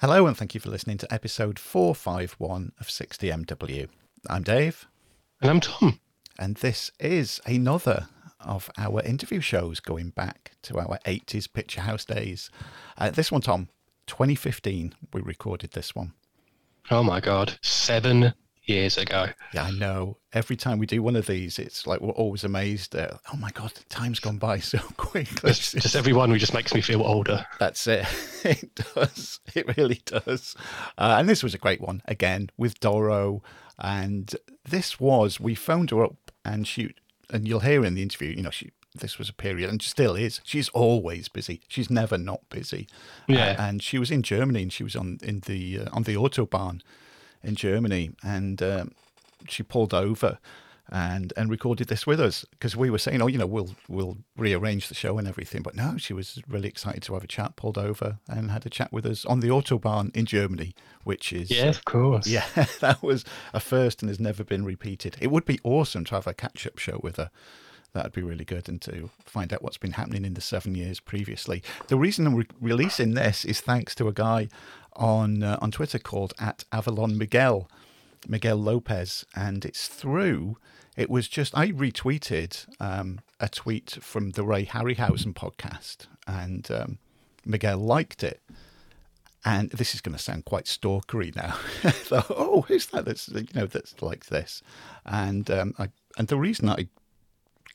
[0.00, 3.88] Hello, and thank you for listening to episode 451 of 60MW.
[4.30, 4.86] I'm Dave.
[5.40, 5.98] And I'm Tom.
[6.38, 8.06] And this is another
[8.38, 12.48] of our interview shows going back to our 80s Picture House days.
[12.96, 13.70] Uh, this one, Tom,
[14.06, 16.12] 2015, we recorded this one.
[16.92, 18.34] Oh my God, seven
[18.68, 19.28] years ago.
[19.52, 20.18] Yeah, I know.
[20.32, 23.50] Every time we do one of these, it's like we're always amazed at, oh my
[23.50, 25.50] God, time's gone by so quickly.
[25.50, 27.46] Just, just every one just makes me feel older.
[27.58, 28.06] That's it.
[28.44, 29.40] It does.
[29.54, 30.54] It really does.
[30.96, 33.42] Uh, and this was a great one, again, with Doro.
[33.80, 34.32] And
[34.64, 36.94] this was, we phoned her up and she,
[37.30, 40.14] and you'll hear in the interview, you know, she, this was a period and still
[40.14, 40.40] is.
[40.44, 41.62] She's always busy.
[41.66, 42.86] She's never not busy.
[43.26, 43.56] Yeah.
[43.58, 46.14] Uh, and she was in Germany and she was on in the uh, on the
[46.14, 46.80] autobahn
[47.42, 48.92] in Germany and um,
[49.48, 50.38] she pulled over
[50.90, 54.16] and and recorded this with us because we were saying, oh, you know, we'll we'll
[54.36, 55.62] rearrange the show and everything.
[55.62, 57.56] But no, she was really excited to have a chat.
[57.56, 61.50] Pulled over and had a chat with us on the autobahn in Germany, which is
[61.50, 62.26] Yeah, of course.
[62.26, 62.46] yeah,
[62.80, 65.16] that was a first and has never been repeated.
[65.20, 67.30] It would be awesome to have a catch up show with her.
[67.92, 71.00] That'd be really good, and to find out what's been happening in the seven years
[71.00, 71.62] previously.
[71.88, 74.48] The reason I'm re- releasing this is thanks to a guy
[74.94, 77.68] on uh, on Twitter called at Avalon Miguel,
[78.28, 80.58] Miguel Lopez, and it's through.
[80.96, 86.98] It was just I retweeted um, a tweet from the Ray Harryhausen podcast, and um,
[87.46, 88.40] Miguel liked it.
[89.44, 91.56] And this is going to sound quite stalkery now.
[92.28, 93.04] oh, who's that?
[93.04, 94.62] That's you know that's like this,
[95.06, 96.88] and um, I and the reason I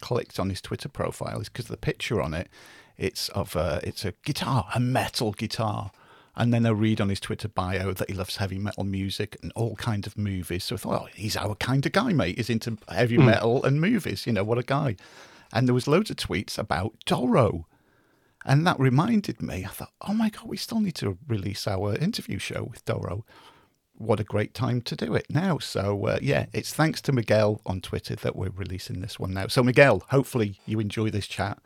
[0.03, 2.49] clicked on his Twitter profile is because the picture on it,
[2.97, 5.91] it's of a, it's a guitar, a metal guitar.
[6.35, 9.53] And then I read on his Twitter bio that he loves heavy metal music and
[9.55, 10.65] all kinds of movies.
[10.65, 12.35] So I thought, oh, he's our kind of guy, mate.
[12.35, 13.27] He's into heavy hmm.
[13.27, 14.27] metal and movies.
[14.27, 14.97] You know, what a guy.
[15.53, 17.65] And there was loads of tweets about Doro.
[18.45, 21.95] And that reminded me, I thought, oh my God, we still need to release our
[21.95, 23.23] interview show with Doro.
[24.03, 25.59] What a great time to do it now.
[25.59, 29.47] So, uh, yeah, it's thanks to Miguel on Twitter that we're releasing this one now.
[29.47, 31.57] So, Miguel, hopefully you enjoy this chat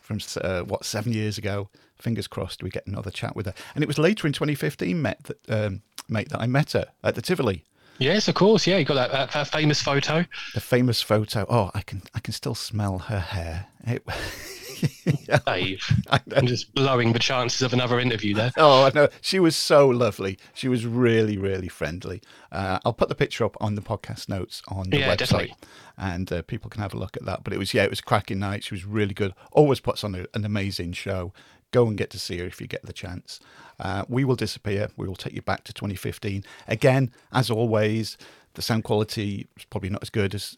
[0.00, 1.68] from, uh, what, seven years ago.
[1.96, 3.54] Fingers crossed we get another chat with her.
[3.74, 7.14] And it was later in 2015, met that, um, mate, that I met her at
[7.14, 7.64] the Tivoli.
[7.98, 8.66] Yes, of course.
[8.66, 10.24] Yeah, you got that, that, that famous photo.
[10.54, 11.46] The famous photo.
[11.48, 13.66] Oh, I can I can still smell her hair.
[13.86, 14.02] It,
[15.46, 18.52] Dave, I'm just blowing the chances of another interview there.
[18.56, 20.38] Oh, no, she was so lovely.
[20.54, 22.22] She was really, really friendly.
[22.50, 25.54] Uh, I'll put the picture up on the podcast notes on the Yeah, website, definitely.
[25.96, 27.44] and uh, people can have a look at that.
[27.44, 28.64] But it was, yeah, it was a cracking night.
[28.64, 29.34] She was really good.
[29.52, 31.32] Always puts on a, an amazing show.
[31.70, 33.40] Go and get to see her if you get the chance.
[33.80, 34.88] Uh, we will disappear.
[34.96, 36.44] We will take you back to 2015.
[36.68, 38.18] Again, as always,
[38.54, 40.54] the sound quality is probably not as good as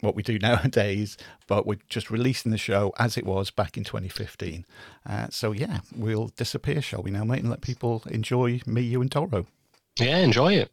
[0.00, 1.16] what we do nowadays,
[1.46, 4.64] but we're just releasing the show as it was back in 2015.
[5.08, 9.00] Uh, so, yeah, we'll disappear, shall we now, mate, and let people enjoy me, you,
[9.00, 9.46] and Doro.
[9.98, 10.70] Yeah, enjoy it.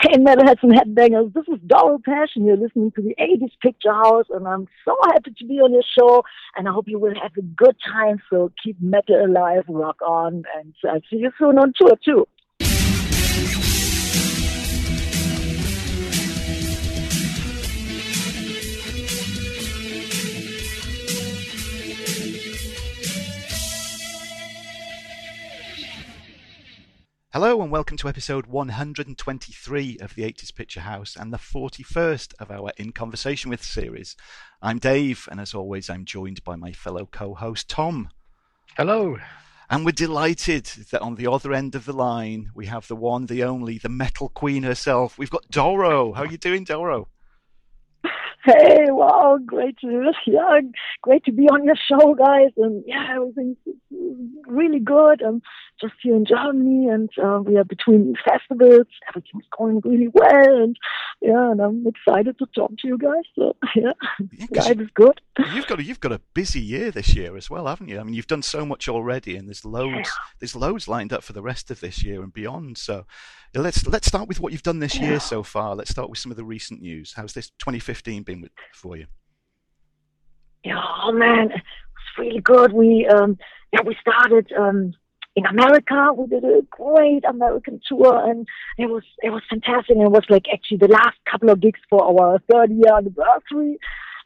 [0.00, 2.28] Hey, Metalheads and Headbangers, this is Doro Pesch.
[2.36, 5.82] You're listening to the 80s Picture House, and I'm so happy to be on your
[5.98, 6.22] show,
[6.56, 8.22] and I hope you will have a good time.
[8.30, 12.28] So keep metal alive, rock on, and I'll see you soon on tour, too.
[27.34, 32.50] Hello and welcome to episode 123 of the 80s Picture House and the 41st of
[32.50, 34.16] our In Conversation with series.
[34.62, 38.08] I'm Dave, and as always, I'm joined by my fellow co host Tom.
[38.78, 39.18] Hello.
[39.68, 43.26] And we're delighted that on the other end of the line, we have the one,
[43.26, 45.18] the only, the metal queen herself.
[45.18, 46.14] We've got Doro.
[46.14, 47.08] How are you doing, Doro?
[48.46, 50.60] Hey, wow, great to yeah,
[51.02, 53.58] great to be on your show, guys, and yeah, everything's
[53.90, 55.22] really good.
[55.22, 55.42] I'm
[55.80, 58.86] just here in Germany, and uh, we are between festivals.
[59.08, 60.76] Everything's going really well, and
[61.20, 63.24] yeah, and I'm excited to talk to you guys.
[63.34, 63.92] So yeah,
[64.50, 65.20] Yeah, life is good.
[65.52, 68.00] You've got a, you've got a busy year this year as well, haven't you?
[68.00, 70.10] I mean, you've done so much already, and there's loads
[70.40, 72.78] there's loads lined up for the rest of this year and beyond.
[72.78, 73.06] So
[73.54, 75.74] let's let's start with what you've done this year so far.
[75.74, 77.12] Let's start with some of the recent news.
[77.16, 79.06] How's this 2015 been with, for you?
[80.64, 81.50] Yeah, oh man,
[82.18, 82.72] really good.
[82.72, 83.38] We um
[83.72, 84.94] yeah we started um
[85.36, 86.10] in America.
[86.16, 89.96] We did a great American tour and it was it was fantastic.
[89.96, 93.78] It was like actually the last couple of gigs for our third year anniversary.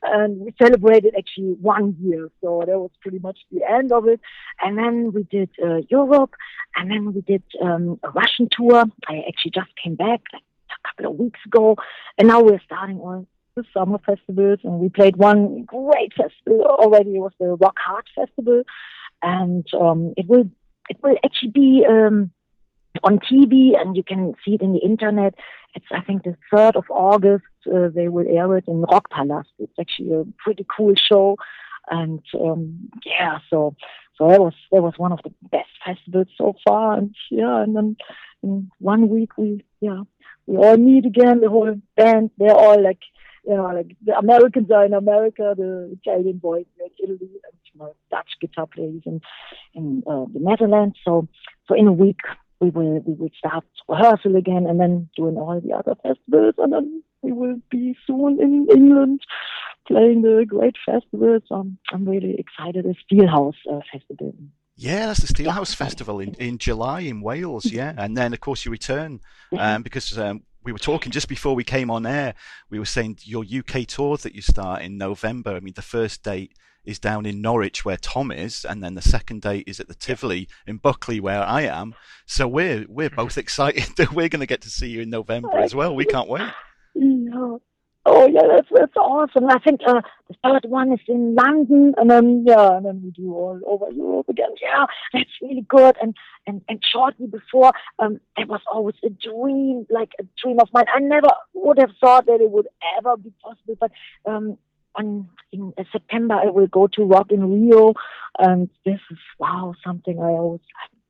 [0.04, 4.20] And we celebrated actually one year, so that was pretty much the end of it.
[4.60, 6.34] And then we did uh, Europe,
[6.74, 8.84] and then we did um, a Russian tour.
[9.06, 11.76] I actually just came back like a couple of weeks ago,
[12.18, 13.28] and now we're starting on
[13.74, 17.16] summer festivals, and we played one great festival already.
[17.16, 18.62] It was the Rock Hard Festival,
[19.22, 20.48] and um, it will
[20.88, 22.30] it will actually be um,
[23.04, 25.34] on TV, and you can see it in the internet.
[25.74, 27.44] It's I think the third of August.
[27.66, 29.46] Uh, they will air it in Rockpalast.
[29.58, 31.36] It's actually a pretty cool show,
[31.90, 33.76] and um, yeah, so
[34.16, 36.96] so that was that was one of the best festivals so far.
[36.96, 37.96] And yeah, and then
[38.42, 40.02] in one week we yeah
[40.46, 41.40] we all meet again.
[41.40, 42.30] The whole band.
[42.38, 43.00] They're all like
[43.44, 47.58] you know, like the Americans are in America, the Italian boys are in Italy, and
[47.72, 49.20] you know, Dutch guitar players in
[49.74, 50.96] in uh, the Netherlands.
[51.04, 51.28] So,
[51.66, 52.20] so in a week
[52.60, 56.72] we will we will start rehearsal again, and then doing all the other festivals, and
[56.72, 59.20] then we will be soon in England
[59.86, 61.42] playing the great festivals.
[61.50, 62.84] Um, I'm really excited.
[62.84, 64.34] The Steelhouse uh, Festival.
[64.76, 67.66] Yeah, that's the Steelhouse Festival in, in July in Wales.
[67.66, 69.20] Yeah, and then of course you return
[69.58, 72.34] um, because um, we were talking just before we came on air.
[72.70, 75.54] We were saying your UK tour that you start in November.
[75.54, 76.54] I mean, the first date
[76.84, 79.94] is down in Norwich where Tom is, and then the second date is at the
[79.94, 81.94] Tivoli in Buckley where I am.
[82.26, 83.16] So we're we're mm-hmm.
[83.16, 85.94] both excited that we're going to get to see you in November as well.
[85.94, 86.42] We can't wait.
[86.94, 87.56] Yeah.
[88.04, 89.48] Oh yeah, that's that's awesome.
[89.48, 93.10] I think uh, the third one is in London, and then yeah, and then we
[93.12, 94.50] do all over Europe again.
[94.60, 95.96] Yeah, that's really good.
[96.02, 96.16] And
[96.46, 100.86] and and shortly before, um, there was always a dream, like a dream of mine.
[100.92, 102.66] I never would have thought that it would
[102.98, 103.92] ever be possible, but
[104.26, 104.58] um,
[104.96, 107.94] on in uh, September I will go to Rock in Rio,
[108.36, 110.60] and this is wow something I always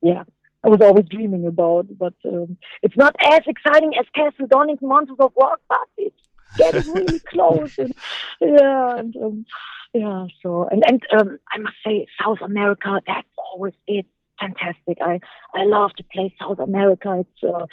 [0.03, 0.25] yeah
[0.63, 1.87] I was always dreaming about.
[1.97, 6.15] But um, it's not as exciting as Castle Donington Monsters of Rock, but it's
[6.57, 7.77] getting really close.
[7.77, 7.93] And,
[8.41, 9.45] yeah, and um,
[9.93, 10.27] yeah.
[10.41, 13.01] So and and um, I must say, South America.
[13.05, 14.05] That's always it.
[14.39, 14.97] Fantastic.
[15.01, 15.19] I
[15.53, 17.21] I love to play South America.
[17.21, 17.65] It's uh,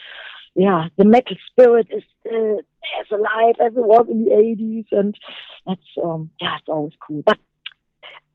[0.54, 2.56] yeah, the metal spirit is uh,
[3.00, 5.14] as alive as it was in the 80s, and
[5.66, 7.22] that's um, yeah, it's always cool.
[7.24, 7.38] But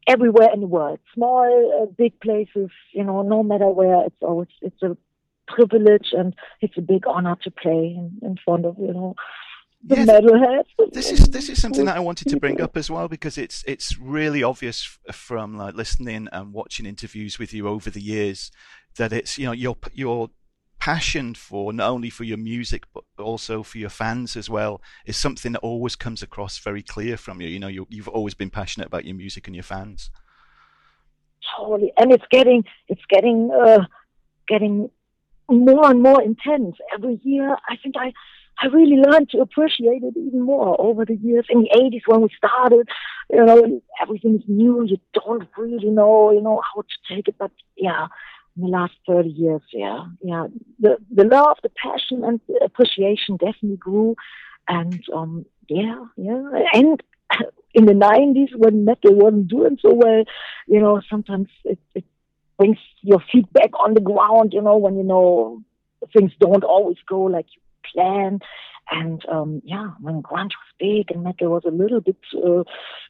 [0.07, 4.47] everywhere in the world, small, uh, big places, you know, no matter where, it's always
[4.61, 4.95] it's a
[5.47, 9.15] privilege and it's a big honor to play in, in front of you know
[9.87, 10.91] the yes, metalheads.
[10.93, 13.63] This is this is something that I wanted to bring up as well because it's
[13.67, 18.51] it's really obvious from like listening and watching interviews with you over the years
[18.97, 20.29] that it's you know your your
[20.79, 25.17] passion for not only for your music but also for your fans as well is
[25.17, 27.47] something that always comes across very clear from you.
[27.47, 30.09] You know, you, you've always been passionate about your music and your fans.
[31.55, 33.85] Totally, and it's getting it's getting uh,
[34.47, 34.89] getting
[35.47, 37.55] more and more intense every year.
[37.69, 38.13] I think I
[38.61, 41.45] I really learned to appreciate it even more over the years.
[41.49, 42.87] In the 80s, when we started,
[43.29, 44.85] you know, everything's new.
[44.85, 47.35] You don't really know, you know, how to take it.
[47.37, 48.07] But yeah,
[48.55, 49.61] in the last 30 years.
[49.73, 50.47] Yeah, yeah.
[50.79, 54.15] The the love, the passion, and the appreciation definitely grew.
[54.67, 56.41] And um, yeah, yeah.
[56.73, 57.03] And
[57.73, 60.23] in the 90s, when metal wasn't doing so well,
[60.67, 62.05] you know, sometimes it, it
[62.57, 64.53] brings your feet back on the ground.
[64.53, 65.61] You know, when you know
[66.13, 67.61] things don't always go like you
[67.93, 68.39] plan.
[68.91, 72.63] And um, yeah, when grunge was big and metal was a little bit, uh,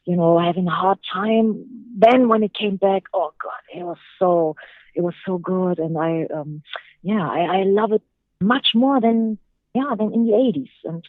[0.06, 3.98] you know, having a hard time, then when it came back, oh god, it was
[4.18, 4.56] so
[4.94, 6.62] it was so good, and I, um,
[7.02, 8.00] yeah, I, I love it
[8.40, 9.38] much more than
[9.74, 11.04] yeah than in the eighties, and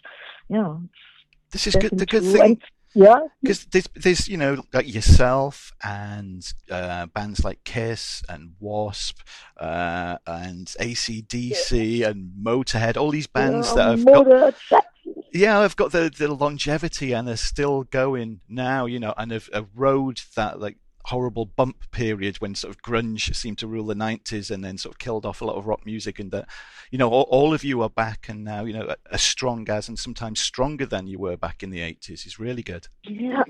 [0.50, 0.76] yeah.
[1.52, 1.98] This is good.
[1.98, 2.42] The good thing.
[2.42, 2.62] And,
[2.94, 9.20] yeah, because there's, there's you know like yourself and uh, bands like Kiss and Wasp
[9.60, 12.10] uh, and ACDC yeah.
[12.10, 14.56] and Motorhead, all these bands yeah, that have got
[15.34, 19.50] yeah, I've got the the longevity and are still going now, you know, and have,
[19.53, 20.77] have rode that like
[21.08, 24.94] horrible bump period when sort of grunge seemed to rule the 90s and then sort
[24.94, 26.48] of killed off a lot of rock music and that
[26.92, 29.88] you know all, all, of you are back and now you know as strong as
[29.88, 32.88] and sometimes stronger than you were back in the 80s is really good.
[33.04, 33.44] Yeah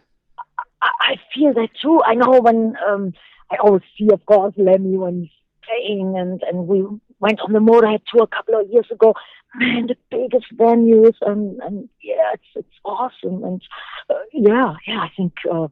[1.07, 2.01] i feel that too.
[2.05, 3.13] I know when um,
[3.51, 5.31] i always see of course lemmy when he's
[5.63, 6.85] playing and and we
[7.19, 9.13] went on the motorhead tour a couple of years ago.
[9.55, 13.43] Man the biggest venues and and yeah it's it's awesome.
[13.43, 13.61] And
[14.09, 15.67] uh, yeah yeah i think uh,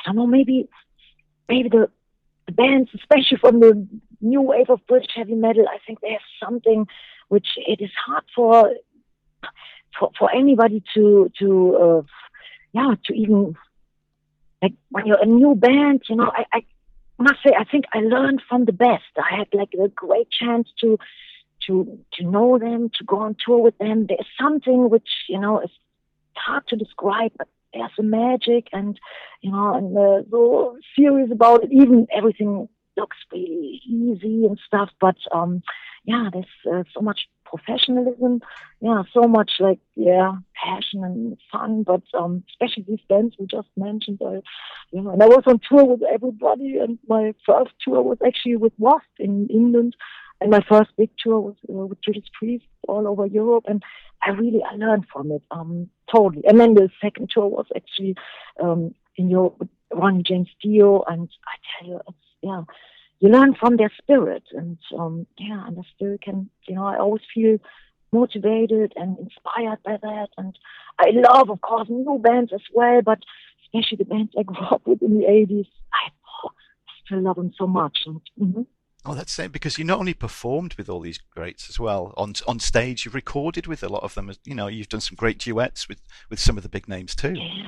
[0.00, 0.68] I don't know, maybe
[1.50, 1.90] maybe the,
[2.46, 3.86] the bands, especially from the
[4.20, 6.86] new wave of British heavy metal, I think they have something
[7.28, 8.72] which it is hard for
[9.98, 11.48] for, for anybody to to
[11.84, 12.02] uh,
[12.72, 13.56] yeah to even
[14.62, 16.64] like when you're a new band, you know, I, I
[17.18, 19.12] must say I think I learned from the best.
[19.16, 20.98] I had like a great chance to
[21.66, 24.06] to to know them, to go on tour with them.
[24.06, 25.70] There's something which you know is
[26.36, 28.98] hard to describe, but there's a magic and
[29.40, 34.90] you know and uh, so serious about it even everything looks really easy and stuff
[35.00, 35.62] but um
[36.04, 38.40] yeah there's uh, so much professionalism.
[38.80, 41.82] Yeah, so much like yeah, passion and fun.
[41.82, 44.20] But um, especially these bands we just mentioned.
[44.24, 44.40] I,
[44.92, 48.56] you know, and I was on tour with everybody, and my first tour was actually
[48.56, 49.94] with Wasp in England,
[50.40, 53.82] and my first big tour was with Judas Priest all over Europe, and
[54.22, 56.42] I really I learned from it um, totally.
[56.46, 58.16] And then the second tour was actually
[58.62, 62.62] um, in Europe with James Dio, and I tell you, it's, yeah
[63.20, 66.98] you learn from their spirit and um, yeah and i still can you know i
[66.98, 67.58] always feel
[68.12, 70.58] motivated and inspired by that and
[70.98, 73.18] i love of course new bands as well but
[73.62, 76.10] especially the bands i grew up with in the 80s i,
[76.44, 76.50] oh,
[76.88, 78.62] I still love them so much and, mm-hmm.
[79.06, 82.34] Oh, that's it because you not only performed with all these greats as well on
[82.46, 84.30] on stage, you've recorded with a lot of them.
[84.44, 87.34] You know, you've done some great duets with with some of the big names too.
[87.34, 87.66] Yeah.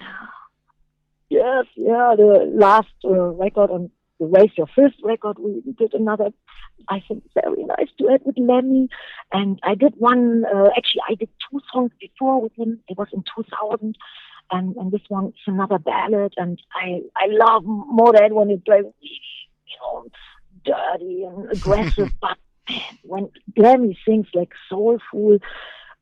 [1.32, 2.12] Yes, yeah.
[2.14, 6.28] The last uh, record on the Raise Your Fist record, we did another,
[6.90, 8.88] I think, very nice duet with Lemmy.
[9.32, 12.80] And I did one, uh, actually, I did two songs before with him.
[12.86, 13.96] It was in 2000.
[14.50, 16.34] And, and this one is another ballad.
[16.36, 18.50] And I, I love more that one.
[18.50, 20.04] It's like, you know,
[20.64, 22.12] dirty and aggressive.
[22.20, 22.38] but
[22.68, 25.38] man, when Lemmy sings like soulful,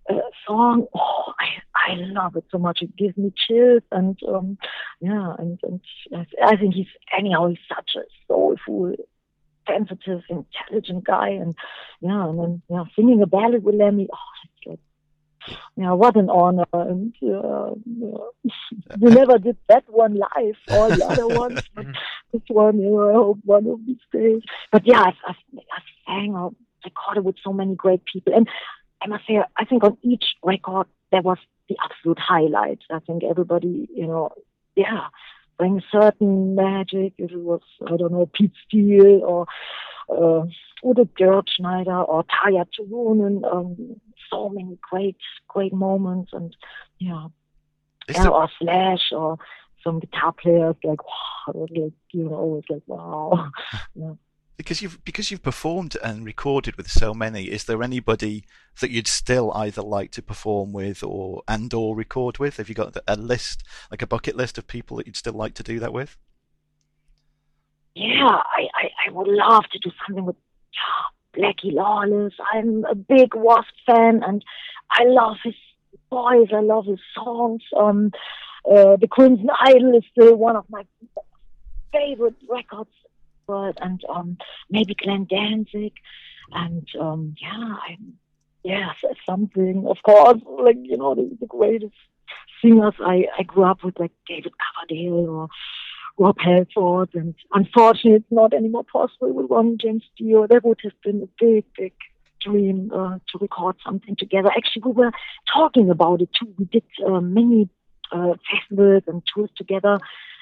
[0.09, 0.15] uh,
[0.47, 0.87] song.
[0.95, 2.83] Oh, I, I love it so much.
[2.83, 4.59] It gives me chills, and um,
[5.01, 5.81] yeah, and, and
[6.43, 6.87] I think he's
[7.17, 8.95] anyhow he's such a soulful,
[9.69, 11.55] sensitive, intelligent guy, and
[12.01, 14.09] yeah, and then yeah, singing a ballad with Lemmy.
[14.13, 14.49] Oh,
[15.77, 16.65] yeah, what an honor!
[16.73, 17.71] And uh,
[18.99, 21.61] we never did that one live, all the other ones.
[21.75, 21.87] But
[22.33, 24.43] this one, you know, I hope one of these days.
[24.73, 26.53] But yeah, I've, I've, I've sang or
[26.85, 28.49] recorded with so many great people, and
[29.03, 32.81] I must say, I think on each record there was the absolute highlight.
[32.91, 34.31] I think everybody, you know,
[34.77, 35.07] yeah,
[35.59, 37.15] brings certain magic.
[37.19, 39.47] If it was, I don't know, Pete Steele or
[40.11, 40.47] uh,
[40.85, 45.17] Udo Dirkschneider or Tarja Turunen, um, so many great,
[45.49, 46.57] great moments, and
[46.99, 47.27] yeah,
[48.09, 49.39] yeah or Slash or
[49.85, 53.51] some guitar players like wow, like you know, always like wow,
[53.95, 54.13] yeah.
[54.57, 58.45] Because you've because you've performed and recorded with so many is there anybody
[58.81, 62.59] that you'd still either like to perform with or and or record with?
[62.59, 65.55] Have you got a list like a bucket list of people that you'd still like
[65.55, 66.19] to do that with?
[67.95, 70.37] Yeah i i, I would love to do something with
[71.37, 74.45] blackie lawless i'm a big wasp fan and
[74.91, 75.55] i love his
[76.11, 78.11] voice i love his songs um
[78.71, 80.83] uh, the crimson idol is still one of my
[81.93, 82.91] favorite records
[83.81, 84.37] and um,
[84.71, 85.93] maybe Glenn Danzig,
[86.53, 88.15] and um, yeah, I'm
[88.63, 88.93] yeah
[89.27, 89.87] something.
[89.87, 91.95] Of course, like you know the, the greatest
[92.63, 95.49] singers I I grew up with, like David Coverdale or
[96.21, 100.47] Rob Halford, and unfortunately, it's not anymore possible with Ron James Dio.
[100.47, 101.95] That would have been a big, big
[102.43, 104.51] dream uh, to record something together.
[104.55, 105.13] Actually, we were
[105.53, 106.53] talking about it too.
[106.59, 107.71] We did uh, many
[108.13, 109.99] uh, festivals and tours together.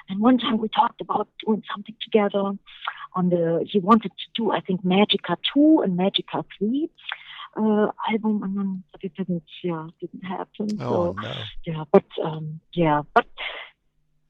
[0.09, 2.53] And one time we talked about doing something together
[3.15, 6.91] on the, he wanted to do, I think, Magica 2 and Magica 3
[7.57, 10.69] uh, album, and then but it didn't, yeah, didn't happen.
[10.81, 11.33] Oh, so, no.
[11.67, 13.27] yeah, but, um, yeah, but,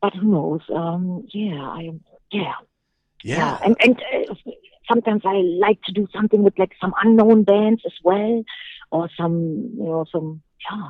[0.00, 0.60] but who knows?
[0.74, 1.90] Um, yeah, I,
[2.30, 2.54] yeah.
[3.24, 3.58] Yeah.
[3.64, 4.00] And, and
[4.30, 4.34] uh,
[4.88, 8.44] sometimes I like to do something with like some unknown bands as well,
[8.90, 10.88] or some, you know, some, yeah,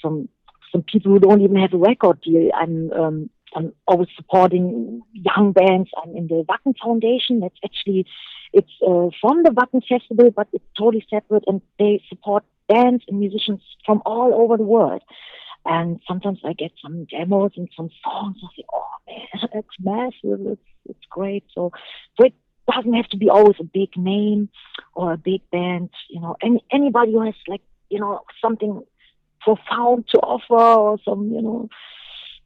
[0.00, 0.28] some,
[0.70, 2.50] some people who don't even have a record deal.
[2.54, 5.90] I'm, um, I'm always supporting young bands.
[6.02, 7.40] I'm in the Wacken Foundation.
[7.40, 8.06] That's actually
[8.52, 13.18] it's uh, from the Wacken Festival, but it's totally separate, and they support bands and
[13.18, 15.02] musicians from all over the world.
[15.68, 18.36] And sometimes I get some demos and some songs.
[18.42, 20.46] I say, "Oh man, that's massive!
[20.46, 21.72] It's it's great." So,
[22.16, 22.34] so it
[22.70, 24.48] doesn't have to be always a big name
[24.94, 25.90] or a big band.
[26.08, 28.82] You know, any anybody who has like you know something
[29.40, 31.68] profound to offer or some you know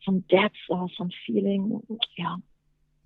[0.04, 1.82] some depth or some feeling.
[2.16, 2.36] Yeah.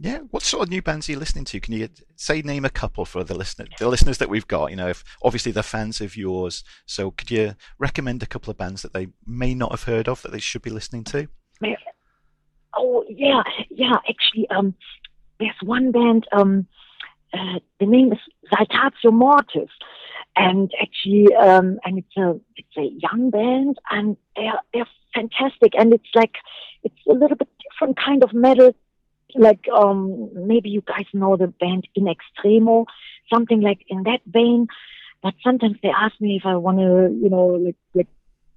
[0.04, 0.18] Yeah.
[0.32, 1.61] What sort of new bands are you listening to?
[1.61, 4.68] Can you say name a couple for the listener, the listeners that we've got?
[4.68, 8.58] You know, if obviously they're fans of yours, so could you recommend a couple of
[8.58, 11.28] bands that they may not have heard of that they should be listening to?
[12.76, 13.94] Oh yeah, yeah.
[14.06, 14.75] Actually, um,
[15.40, 16.26] there's one band.
[16.32, 16.66] Um,
[17.32, 18.18] uh, the name is
[18.52, 19.70] Saltatio Mortis,
[20.37, 25.94] and actually, um, and it's a it's a young band, and they're they're fantastic, and
[25.94, 26.34] it's like
[26.82, 28.75] it's a little bit different kind of metal.
[29.35, 32.87] Like um, maybe you guys know the band In Extremo,
[33.33, 34.69] something like in that vein.
[35.23, 38.09] But sometimes they ask me if I want to, you know, like like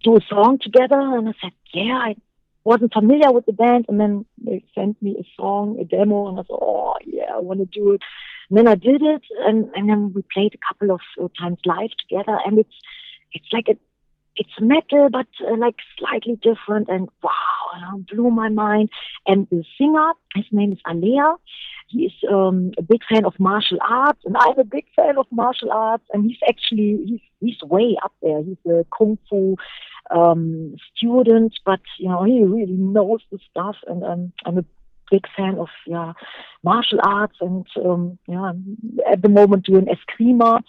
[0.03, 2.15] do a song together, and I said, yeah, I
[2.63, 6.39] wasn't familiar with the band, and then they sent me a song, a demo, and
[6.39, 8.01] I thought, oh yeah, I want to do it.
[8.50, 11.60] And then I did it, and and then we played a couple of uh, times
[11.65, 12.75] live together, and it's
[13.31, 13.77] it's like a
[14.38, 16.89] it's metal, but uh, like slightly different.
[16.89, 18.89] And wow, it blew my mind.
[19.25, 21.36] And the singer, his name is Alea.
[21.89, 25.72] He's um, a big fan of martial arts, and I'm a big fan of martial
[25.72, 26.03] arts.
[26.13, 28.44] And he's actually he's he's way up there.
[28.44, 29.56] He's a kung fu
[30.12, 33.77] um, student, but you know he really knows the stuff.
[33.88, 34.65] And um, I'm a
[35.10, 36.13] big fan of yeah
[36.63, 38.51] martial arts, and um, yeah,
[39.10, 40.62] at the moment doing eskrima.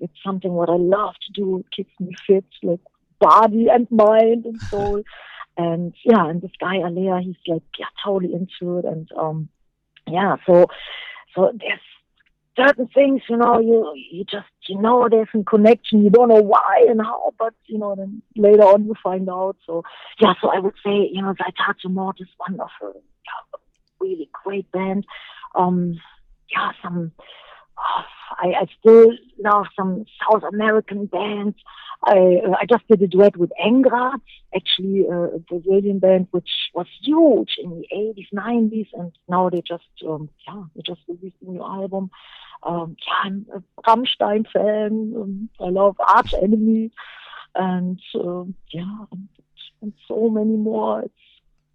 [0.00, 1.58] It's something what I love to do.
[1.58, 2.80] It keeps me fit, like
[3.22, 5.02] body and mind and soul.
[5.56, 8.84] and yeah, and this guy Alea, he's like yeah, totally into it.
[8.84, 9.48] And um,
[10.06, 10.66] yeah, so
[11.34, 11.80] so there's
[12.56, 16.02] certain things, you know, you you just you know there's a connection.
[16.02, 19.56] You don't know why and how, but you know, then later on you find out.
[19.66, 19.82] So
[20.20, 22.92] yeah, so I would say, you know, Saltatio Mortis one of a
[24.00, 25.06] really great band.
[25.54, 26.00] Um,
[26.50, 27.12] yeah, some
[27.78, 31.56] I, I still love some South American bands.
[32.04, 34.18] I, uh, I just did a duet with Angra,
[34.54, 39.62] actually uh, a Brazilian band which was huge in the 80s, 90s, and now they
[39.62, 42.10] just, um, yeah, they just released a new album.
[42.64, 45.14] Um, yeah, I'm a Rammstein fan.
[45.16, 46.90] Um, I love Arch Enemy,
[47.54, 49.28] and um, yeah, and,
[49.80, 51.02] and so many more.
[51.02, 51.14] It's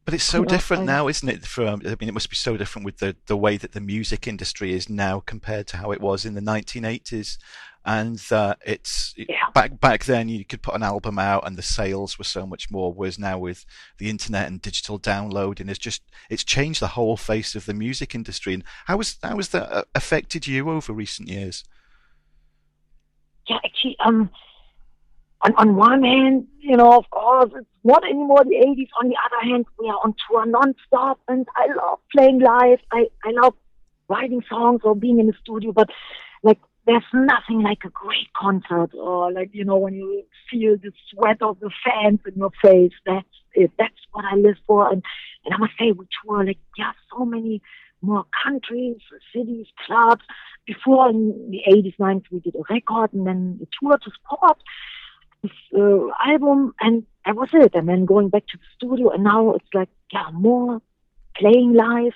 [0.07, 1.45] but it's so different now, isn't it?
[1.45, 4.25] From I mean, it must be so different with the the way that the music
[4.25, 7.37] industry is now compared to how it was in the 1980s.
[7.83, 9.49] And uh, it's yeah.
[9.53, 12.71] back back then you could put an album out and the sales were so much
[12.71, 12.93] more.
[12.93, 13.65] Whereas now with
[13.97, 18.15] the internet and digital downloading, it's just it's changed the whole face of the music
[18.15, 18.53] industry.
[18.53, 21.65] And how has how has that uh, affected you over recent years?
[23.49, 24.29] Yeah, actually, um,
[25.41, 28.89] on, on one hand, you know, of course, it's not anymore the 80s.
[29.01, 32.79] On the other hand, we are on tour nonstop, and I love playing live.
[32.91, 33.53] I, I love
[34.09, 35.89] writing songs or being in the studio, but
[36.43, 40.91] like, there's nothing like a great concert or like, you know, when you feel the
[41.11, 42.93] sweat of the fans in your face.
[43.05, 43.71] That's it.
[43.77, 44.89] That's what I live for.
[44.89, 45.03] And,
[45.45, 47.61] and I must say, we tour like, yeah, so many
[48.01, 48.97] more countries,
[49.35, 50.23] cities, clubs.
[50.65, 54.57] Before in the 80s, 90s, we did a record and then a tour to support
[55.45, 57.75] uh, album, and that was it.
[57.75, 60.81] And then going back to the studio, and now it's like yeah, more
[61.35, 62.13] playing live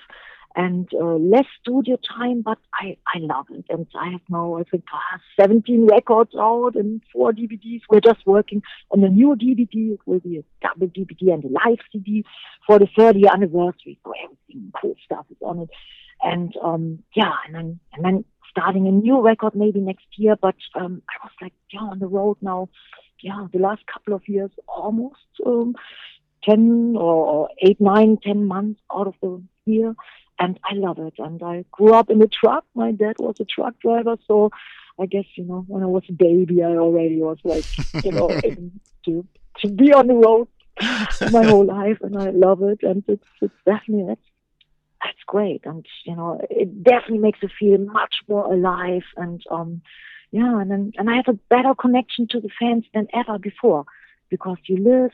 [0.54, 3.64] and uh, less studio time, but I, I love it.
[3.70, 7.80] And I have now, I think, uh, 17 records out and four DVDs.
[7.88, 9.94] We're just working on a new DVD.
[9.94, 12.24] It will be a double DVD and a live CD
[12.66, 13.98] for the 30 anniversary.
[14.04, 15.70] So everything cool stuff is on it.
[16.22, 20.36] And um, yeah, and then, and then starting a new record maybe next year.
[20.40, 22.68] But um, I was like, yeah, on the road now
[23.22, 25.74] yeah, the last couple of years, almost um,
[26.44, 29.94] 10 or 8, 9, 10 months out of the year.
[30.38, 31.14] And I love it.
[31.18, 32.64] And I grew up in a truck.
[32.74, 34.16] My dad was a truck driver.
[34.26, 34.50] So
[35.00, 37.64] I guess, you know, when I was a baby, I already was like,
[38.04, 38.28] you know,
[39.04, 39.26] to,
[39.60, 40.48] to be on the road
[41.30, 41.98] my whole life.
[42.00, 42.80] And I love it.
[42.82, 44.20] And it's, it's definitely, that's,
[45.02, 45.62] that's great.
[45.64, 49.02] And, you know, it definitely makes you feel much more alive.
[49.16, 49.82] And, um,
[50.30, 53.84] yeah, and then, and I have a better connection to the fans than ever before
[54.30, 55.10] because you live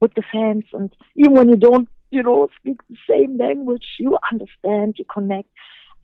[0.00, 4.18] with the fans, and even when you don't, you know, speak the same language, you
[4.30, 5.48] understand, you connect,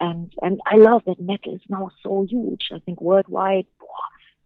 [0.01, 2.71] and and I love that metal is now so huge.
[2.75, 3.67] I think worldwide,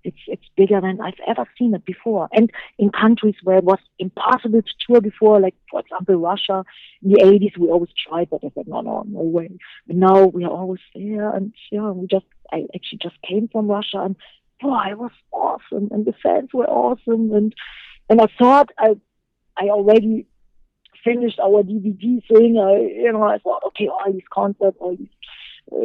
[0.05, 2.29] it's it's bigger than I've ever seen it before.
[2.33, 6.64] And in countries where it was impossible to tour before, like for example Russia
[7.03, 9.51] in the eighties, we always tried, but I said no, no, no way.
[9.87, 13.69] But now we are always there, and yeah, we just I actually just came from
[13.69, 14.17] Russia, and
[14.62, 17.55] oh, boy, it was awesome, and the fans were awesome, and
[18.11, 18.97] and I thought I
[19.57, 20.27] I already
[21.03, 22.59] finished our DVD thing.
[22.59, 25.09] I you know I thought okay, all these concerts, all these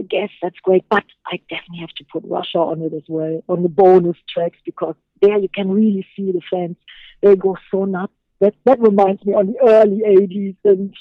[0.10, 3.64] guess that's great, but I definitely have to put Russia on it as well, on
[3.64, 6.78] the bonus tracks, because there you can really see the fans.
[7.22, 8.14] They go so nuts.
[8.40, 10.96] That that reminds me on the early '80s and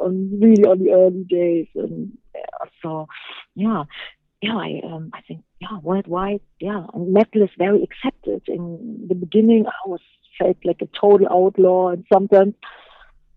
[0.00, 1.68] um, really on the early days.
[1.76, 3.06] And yeah, so,
[3.54, 3.84] yeah,
[4.40, 8.42] yeah, I um, I think yeah, worldwide, yeah, metal is very accepted.
[8.48, 10.00] In the beginning, I was
[10.38, 12.54] felt like a total outlaw, and sometimes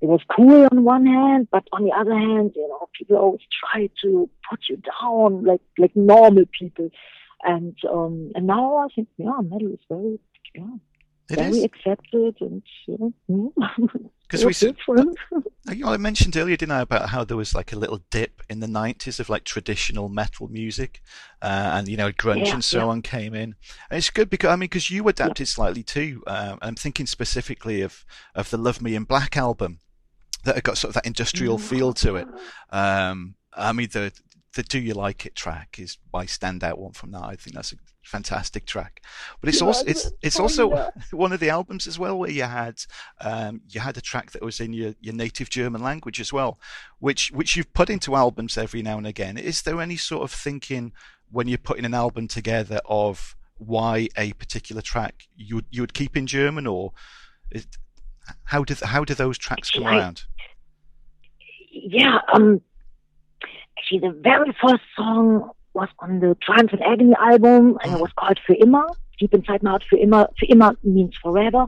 [0.02, 3.42] it was cool on one hand, but on the other hand, you know, people always
[3.60, 6.90] try to put you down like like normal people.
[7.44, 10.20] And um and now I think yeah, metal is very
[10.54, 10.76] yeah.
[11.30, 11.64] It very is.
[11.64, 13.54] accepted and you know,
[14.24, 14.76] because we said
[15.68, 18.68] I mentioned earlier, didn't I, about how there was like a little dip in the
[18.68, 21.02] '90s of like traditional metal music,
[21.42, 22.86] uh, and you know grunge yeah, and so yeah.
[22.86, 23.56] on came in.
[23.90, 25.54] And it's good because I mean, because you adapted yeah.
[25.54, 26.22] slightly too.
[26.28, 28.06] Um, I'm thinking specifically of
[28.36, 29.80] of the "Love Me in Black" album,
[30.46, 32.28] that have got sort of that industrial feel to it.
[32.70, 34.12] Um, I mean, the
[34.56, 37.24] the "Do You Like It" track is my standout one from that.
[37.24, 39.02] I think that's a fantastic track.
[39.42, 40.90] But it's yeah, also it's it's also yeah.
[41.12, 42.82] one of the albums as well where you had
[43.22, 46.60] um, you had a track that was in your, your native German language as well,
[47.00, 49.38] which which you've put into albums every now and again.
[49.38, 50.94] Is there any sort of thinking
[51.32, 56.16] when you're putting an album together of why a particular track you you would keep
[56.16, 56.94] in German or
[57.52, 57.68] is,
[58.46, 60.24] how did how do those tracks come I, around?
[61.76, 62.62] Yeah, um,
[63.78, 68.12] actually, the very first song was on the Triumph and Agony album, and it was
[68.16, 68.88] called Für immer.
[69.20, 70.30] Deep inside my heart, Für immer.
[70.40, 71.68] Für immer means forever,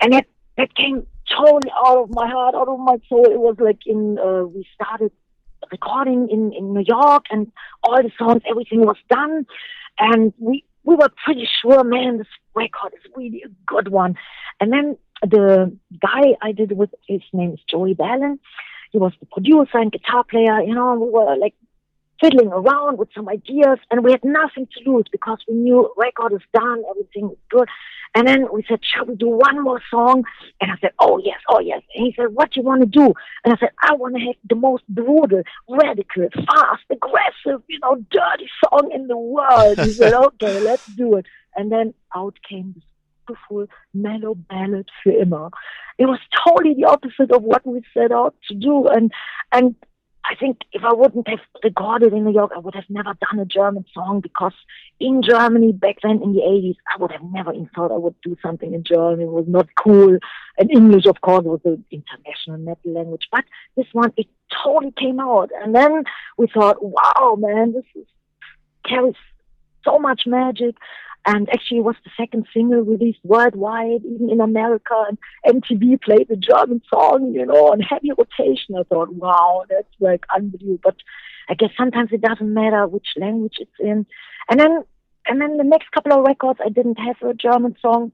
[0.00, 0.26] and it
[0.56, 3.26] that came totally out of my heart, out of my soul.
[3.26, 5.12] It was like in uh, we started
[5.70, 7.52] recording in in New York, and
[7.82, 9.46] all the songs, everything was done,
[9.98, 14.16] and we we were pretty sure, man, this record is really a good one.
[14.58, 18.38] And then the guy I did with, his name is Joey Balin.
[18.94, 20.62] He was the producer and guitar player.
[20.62, 21.54] You know, we were like
[22.20, 26.32] fiddling around with some ideas and we had nothing to lose because we knew record
[26.32, 27.68] is done, everything is good.
[28.14, 30.22] And then we said, shall we do one more song?
[30.60, 31.82] And I said, oh yes, oh yes.
[31.96, 33.12] And he said, what do you want to do?
[33.44, 37.96] And I said, I want to have the most brutal, radical, fast, aggressive, you know,
[38.12, 39.80] dirty song in the world.
[39.80, 41.26] He said, okay, let's do it.
[41.56, 42.84] And then out came this
[43.26, 45.50] beautiful mellow ballad für immer.
[45.98, 48.88] It was totally the opposite of what we set out to do.
[48.88, 49.12] And,
[49.52, 49.76] and
[50.24, 53.38] I think if I wouldn't have recorded in New York, I would have never done
[53.38, 54.54] a German song because
[54.98, 58.14] in Germany back then in the 80s, I would have never even thought I would
[58.22, 59.20] do something in German.
[59.20, 60.18] It was not cool.
[60.58, 63.28] And English, of course, was an international metal language.
[63.30, 63.44] But
[63.76, 64.26] this one, it
[64.64, 65.50] totally came out.
[65.62, 66.04] And then
[66.38, 68.06] we thought, wow, man, this is,
[68.84, 69.16] carries
[69.84, 70.74] so much magic
[71.26, 74.94] and actually it was the second single released worldwide, even in America.
[75.08, 78.76] And MTV played the German song, you know, on heavy rotation.
[78.78, 80.80] I thought, wow, that's like unbelievable.
[80.82, 80.96] But
[81.48, 84.06] I guess sometimes it doesn't matter which language it's in.
[84.50, 84.84] And then,
[85.26, 88.12] and then the next couple of records, I didn't have a German song.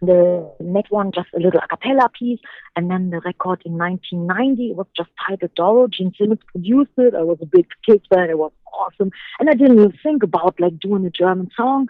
[0.00, 2.38] The next one, just a little a cappella piece.
[2.76, 5.88] And then the record in 1990 was just titled Doro.
[5.88, 7.14] Gene Simmons produced it.
[7.14, 8.30] I was a big Kiss fan.
[8.30, 9.10] It was awesome.
[9.40, 11.88] And I didn't even think about like doing a German song.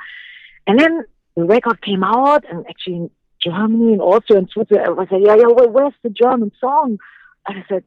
[0.67, 1.05] And then
[1.37, 3.11] the record came out, and actually in
[3.43, 6.99] Germany and also in Switzerland, everyone said, yeah, yeah, well, where's the German song?
[7.47, 7.85] And I said,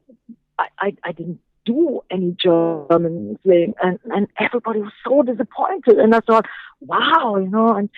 [0.57, 3.73] I, I, I didn't do any German thing.
[3.81, 5.97] And, and everybody was so disappointed.
[5.99, 6.45] And I thought,
[6.79, 7.89] wow, you know, and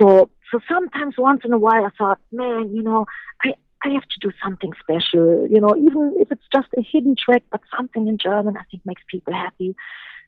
[0.00, 3.06] so, so sometimes once in a while I thought, man, you know,
[3.44, 7.16] I, I have to do something special, you know, even if it's just a hidden
[7.16, 9.76] track, but something in German I think makes people happy.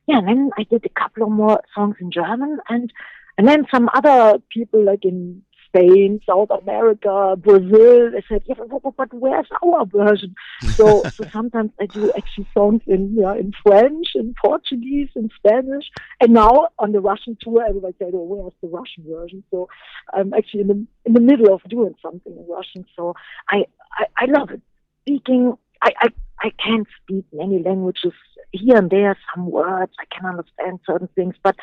[0.07, 2.93] Yeah, and then I did a couple of more songs in German and
[3.39, 5.43] and then some other people like in
[5.77, 10.35] Spain, South America, Brazil, they said, yeah, but, but where's our version?
[10.77, 15.85] So, so sometimes I do actually songs in, yeah, in French, in Portuguese, in Spanish.
[16.21, 19.45] And now on the Russian tour, everybody said, oh, where's the Russian version?
[19.51, 19.69] So
[20.13, 22.87] I'm actually in the, in the middle of doing something in Russian.
[22.97, 23.15] So
[23.49, 24.63] I, I, I love it.
[25.03, 26.09] Speaking, I, I,
[26.41, 28.13] I can't speak many languages
[28.53, 29.93] here and there some words.
[29.99, 31.57] I can understand certain things, but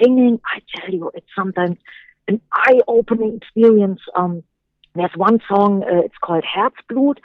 [0.00, 1.78] singing, I tell you, it's sometimes
[2.28, 4.00] an eye-opening experience.
[4.14, 4.42] Um,
[4.94, 7.18] there's one song, uh, it's called Herzblut,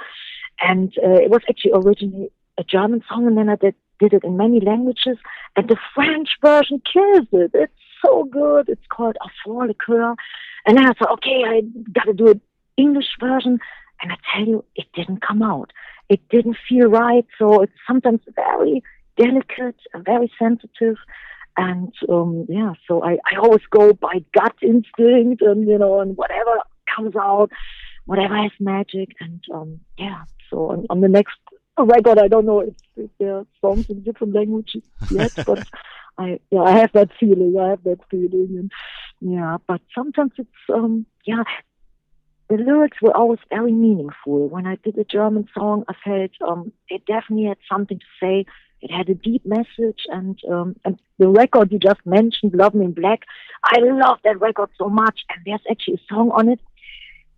[0.61, 4.23] and uh, it was actually originally a German song, and then I did, did it
[4.23, 5.17] in many languages,
[5.55, 7.51] and the French version kills it.
[7.53, 8.69] It's so good.
[8.69, 10.15] It's called Enfant le Coeur.
[10.65, 11.61] And then I thought, okay, I
[11.91, 12.41] got to do an
[12.77, 13.59] English version.
[14.01, 15.71] And I tell you, it didn't come out.
[16.11, 17.25] It didn't feel right.
[17.39, 18.83] So it's sometimes very
[19.15, 20.97] delicate and very sensitive.
[21.55, 26.17] And um, yeah, so I, I always go by gut instinct and, you know, and
[26.17, 26.55] whatever
[26.93, 27.49] comes out,
[28.05, 29.15] whatever has magic.
[29.21, 31.37] And um, yeah, so on, on the next
[31.77, 35.65] record, I don't know if, if there are songs in different languages yet, but
[36.17, 37.55] I yeah, I have that feeling.
[37.57, 38.71] I have that feeling, and
[39.21, 39.57] yeah.
[39.65, 41.43] But sometimes it's um yeah,
[42.51, 44.49] the lyrics were always very meaningful.
[44.49, 48.45] When I did a German song, I felt um it definitely had something to say.
[48.81, 52.85] It had a deep message, and um, and the record you just mentioned, "Love Me
[52.85, 53.21] in Black,"
[53.63, 55.17] I love that record so much.
[55.29, 56.59] And there's actually a song on it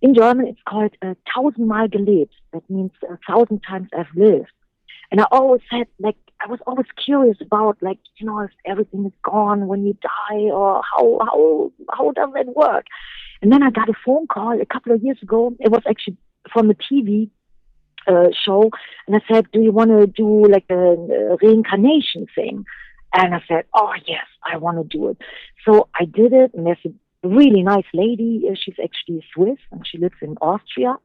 [0.02, 0.48] in German.
[0.48, 4.52] It's called uh, "Tausendmal gelebt." That means a thousand times I've lived.
[5.12, 9.06] And I always said, like, I was always curious about, like, you know, if everything
[9.06, 12.86] is gone when you die, or how how how does that work?
[13.44, 15.54] And then I got a phone call a couple of years ago.
[15.60, 16.16] It was actually
[16.54, 17.30] from a TV
[18.08, 18.72] uh, show,
[19.06, 20.94] and I said, "Do you want to do like a,
[21.34, 22.64] a reincarnation thing?"
[23.14, 25.18] And I said, "Oh yes, I want to do it."
[25.66, 28.48] So I did it, and there's a really nice lady.
[28.50, 30.96] Uh, she's actually Swiss, and she lives in Austria.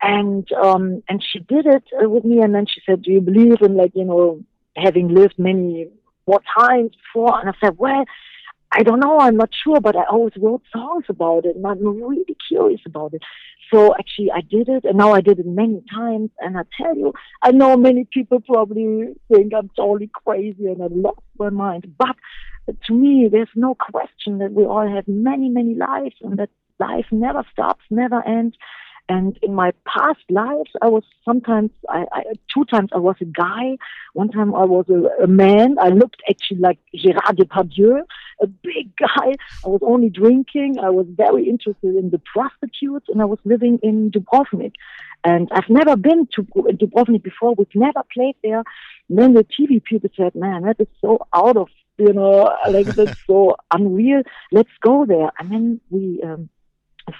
[0.00, 3.20] And um, and she did it uh, with me, and then she said, "Do you
[3.20, 4.42] believe in like you know
[4.76, 5.88] having lived many
[6.26, 8.06] more times before?" And I said, "Well."
[8.72, 11.84] I don't know, I'm not sure, but I always wrote songs about it and I'm
[11.84, 13.22] really curious about it.
[13.72, 16.96] So actually I did it and now I did it many times and I tell
[16.96, 21.94] you, I know many people probably think I'm totally crazy and I lost my mind,
[21.98, 22.16] but
[22.86, 27.06] to me, there's no question that we all have many, many lives and that life
[27.10, 28.56] never stops, never ends.
[29.08, 33.24] And in my past lives, I was sometimes, I, I, two times I was a
[33.24, 33.76] guy.
[34.14, 35.76] One time I was a, a man.
[35.80, 38.00] I looked actually like Gérard Depardieu,
[38.42, 39.34] a big guy.
[39.64, 40.78] I was only drinking.
[40.80, 44.72] I was very interested in the prostitutes and I was living in Dubrovnik.
[45.22, 47.54] And I've never been to Dubrovnik before.
[47.54, 48.64] We've never played there.
[49.08, 52.86] And then the TV people said, man, that is so out of, you know, like
[52.86, 54.22] that's so unreal.
[54.50, 55.30] Let's go there.
[55.38, 56.48] And then we, um,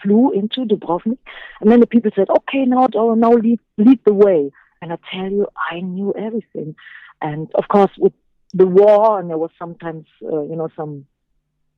[0.03, 1.18] flew into Dubrovnik.
[1.61, 4.51] And then the people said, okay, now, now lead, lead the way.
[4.83, 6.75] And I tell you, I knew everything.
[7.20, 8.12] And of course, with
[8.53, 11.07] the war, and there was sometimes, uh, you know, some,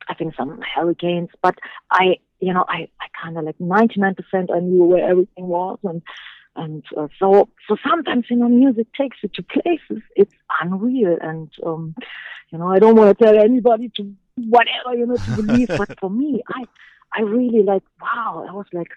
[0.09, 1.59] I think some hurricanes, but
[1.91, 4.15] I, you know, I, I kind of like 99%
[4.55, 5.79] I knew where everything was.
[5.83, 6.03] And,
[6.57, 10.03] and uh, so, so sometimes, you know, music takes you to places.
[10.17, 11.17] It's unreal.
[11.21, 11.95] And, um,
[12.51, 15.99] you know, I don't want to tell anybody to whatever, you know, to believe, but
[16.01, 16.65] for me, I,
[17.15, 18.91] I really like, wow, I was like,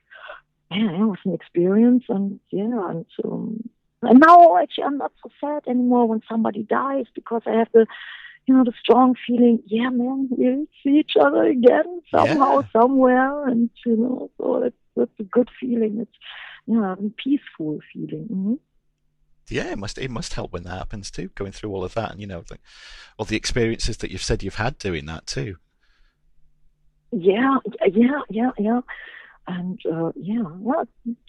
[0.69, 2.03] man, it was an experience.
[2.09, 3.69] And yeah, and, um,
[4.01, 7.85] and now actually I'm not so sad anymore when somebody dies because I have the,
[8.47, 12.67] you know, the strong feeling, yeah, man, we'll see each other again somehow, yeah.
[12.81, 13.47] somewhere.
[13.47, 15.99] And, you know, so that's, that's a good feeling.
[16.01, 16.17] It's,
[16.65, 18.27] you know, a peaceful feeling.
[18.31, 18.53] Mm-hmm
[19.51, 21.29] yeah, it must it must help when that happens too.
[21.35, 22.61] Going through all of that, and you know, like
[23.17, 25.57] all the experiences that you've said you've had doing that too.
[27.11, 27.57] Yeah,
[27.91, 28.81] yeah, yeah, yeah.
[29.47, 30.83] And uh, yeah, yeah,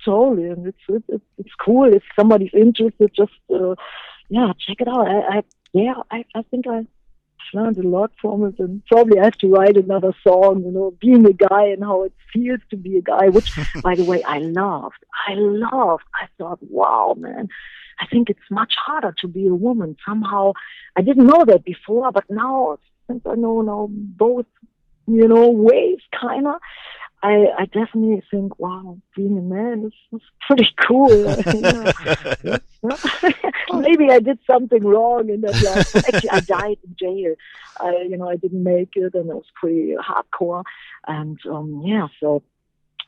[0.04, 0.48] totally.
[0.48, 3.10] And it's, it's it's cool if somebody's interested.
[3.16, 3.74] Just uh,
[4.28, 5.08] yeah, check it out.
[5.08, 5.42] I, I
[5.72, 6.86] yeah, I I think I
[7.54, 10.62] learned a lot from it, and probably I have to write another song.
[10.64, 13.28] You know, being a guy and how it feels to be a guy.
[13.28, 15.04] Which, by the way, I loved.
[15.26, 16.04] I loved.
[16.14, 17.48] I thought, wow, man.
[18.00, 19.96] I think it's much harder to be a woman.
[20.04, 20.52] Somehow,
[20.96, 24.46] I didn't know that before, but now since I know now both
[25.06, 26.60] you know, ways, kind of.
[27.24, 31.08] I, I definitely think, wow, being a man is, is pretty cool.
[33.80, 35.94] Maybe I did something wrong in that life.
[35.96, 37.34] Actually, I died in jail.
[37.78, 40.64] I, you know, I didn't make it, and it was pretty hardcore.
[41.06, 42.42] And um, yeah, so,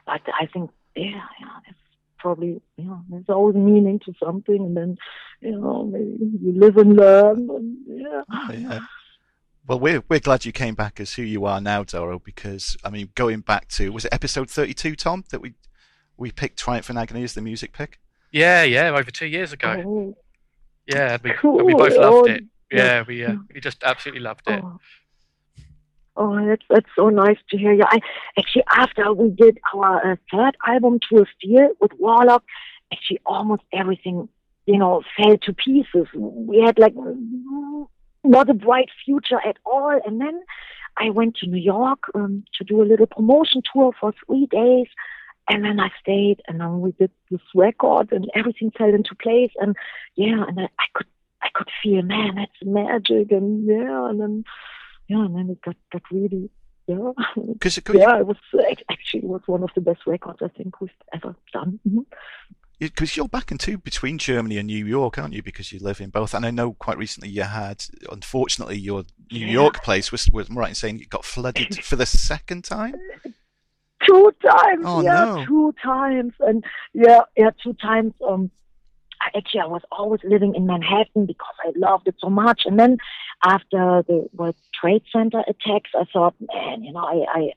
[0.06, 1.78] but I think, yeah, yeah, it's
[2.18, 4.96] probably, you know, there's always meaning to something, and then,
[5.40, 7.50] you know, maybe you live and learn.
[7.50, 8.22] And, yeah.
[8.52, 8.80] Yeah.
[9.66, 12.90] Well, we're we're glad you came back as who you are now, Doro, because I
[12.90, 15.54] mean, going back to was it episode thirty-two, Tom, that we
[16.16, 17.98] we picked Triumph and Agony as the music pick?
[18.30, 19.82] Yeah, yeah, over two years ago.
[19.86, 20.16] Oh.
[20.86, 21.64] Yeah, we, cool.
[21.64, 22.44] we both loved it.
[22.70, 24.62] Yeah, we uh, we just absolutely loved it.
[24.62, 24.80] Oh.
[26.16, 27.72] Oh, that's that's so nice to hear.
[27.72, 28.00] Yeah, I
[28.38, 32.44] actually after we did our uh, third album, True as Steel, with Warlock,
[32.92, 34.28] actually almost everything,
[34.66, 36.06] you know, fell to pieces.
[36.14, 36.94] We had like
[38.24, 40.00] not a bright future at all.
[40.04, 40.42] And then
[40.96, 44.86] I went to New York um, to do a little promotion tour for three days.
[45.48, 49.50] And then I stayed and then we did this record and everything fell into place.
[49.60, 49.76] And
[50.16, 51.06] yeah, and I, I could,
[51.42, 53.30] I could feel, man, that's magic.
[53.30, 54.44] And yeah, and then,
[55.08, 56.48] yeah, and then it got, got really,
[56.86, 57.12] yeah.
[57.60, 58.38] Cause, yeah, it was
[58.90, 61.78] actually it was one of the best records I think we've ever done.
[61.86, 62.00] Mm-hmm
[62.78, 65.42] because you're back into between Germany and New York, aren't you?
[65.42, 66.34] Because you live in both.
[66.34, 69.52] And I know quite recently you had, unfortunately, your New yeah.
[69.52, 72.94] York place was, was right in saying it got flooded for the second time.
[74.06, 75.46] Two times, oh, yeah, no.
[75.46, 78.12] two times, and yeah, yeah, two times.
[78.28, 78.50] Um,
[79.34, 82.62] actually, I was always living in Manhattan because I loved it so much.
[82.66, 82.98] And then
[83.42, 87.50] after the World Trade Center attacks, I thought, man, you know, I, I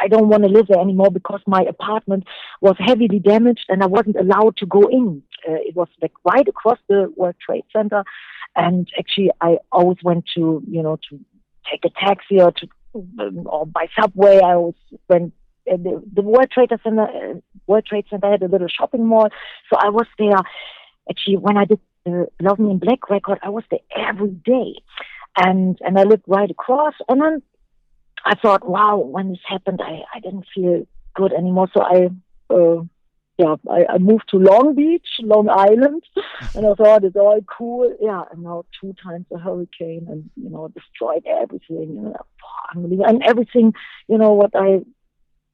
[0.00, 2.24] I don't want to live there anymore because my apartment
[2.60, 5.22] was heavily damaged and I wasn't allowed to go in.
[5.46, 8.04] Uh, it was like right across the World Trade Center.
[8.54, 11.20] And actually, I always went to, you know, to
[11.70, 14.36] take a taxi or to, um, or by subway.
[14.38, 14.74] I always
[15.08, 15.32] went,
[15.70, 19.28] uh, the, the World Trade Center, uh, World Trade Center had a little shopping mall.
[19.70, 20.36] So I was there.
[21.10, 24.74] Actually, when I did the Love Me in Black record, I was there every day.
[25.36, 26.94] And, and I lived right across.
[27.08, 27.42] And then
[28.24, 31.68] I thought, wow, when this happened, I, I didn't feel good anymore.
[31.74, 32.08] So I,
[32.50, 32.82] uh,
[33.38, 36.02] yeah, I, I moved to Long Beach, Long Island,
[36.54, 37.96] and I thought it's all cool.
[38.00, 41.94] Yeah, and now two times a hurricane and, you know, destroyed everything.
[41.96, 42.14] You
[42.74, 43.74] know, and everything,
[44.08, 44.80] you know, what I,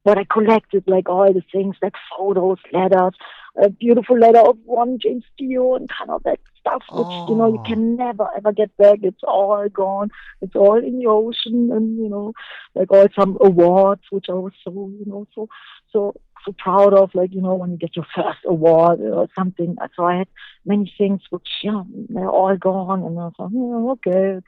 [0.02, 3.14] what I collected, like all the things, like photos, letters,
[3.56, 7.28] a beautiful letter of Ronnie James Dio and kind of that stuff, which oh.
[7.28, 7.64] you know you oh.
[7.64, 9.00] can never ever get back.
[9.02, 10.10] It's all gone.
[10.40, 12.32] It's all in the ocean, and you know,
[12.74, 15.48] like all some awards, which I was so you know so
[15.92, 19.76] so so proud of, like, you know, when you get your first award or something.
[19.96, 20.28] So I had
[20.64, 23.02] many things which, yeah, they're all gone.
[23.02, 24.40] And I thought, yeah, okay,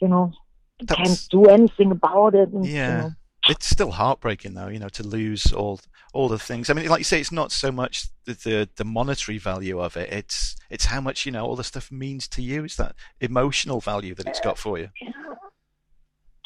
[0.00, 0.32] you know,
[0.80, 2.50] That's, can't do anything about it.
[2.50, 2.96] And, yeah.
[2.96, 3.12] You know,
[3.48, 5.80] it's still heartbreaking though, you know, to lose all
[6.14, 6.70] all the things.
[6.70, 9.96] I mean, like you say, it's not so much the, the, the monetary value of
[9.96, 10.12] it.
[10.12, 12.64] It's it's how much you know all the stuff means to you.
[12.64, 14.88] It's that emotional value that it's got for you.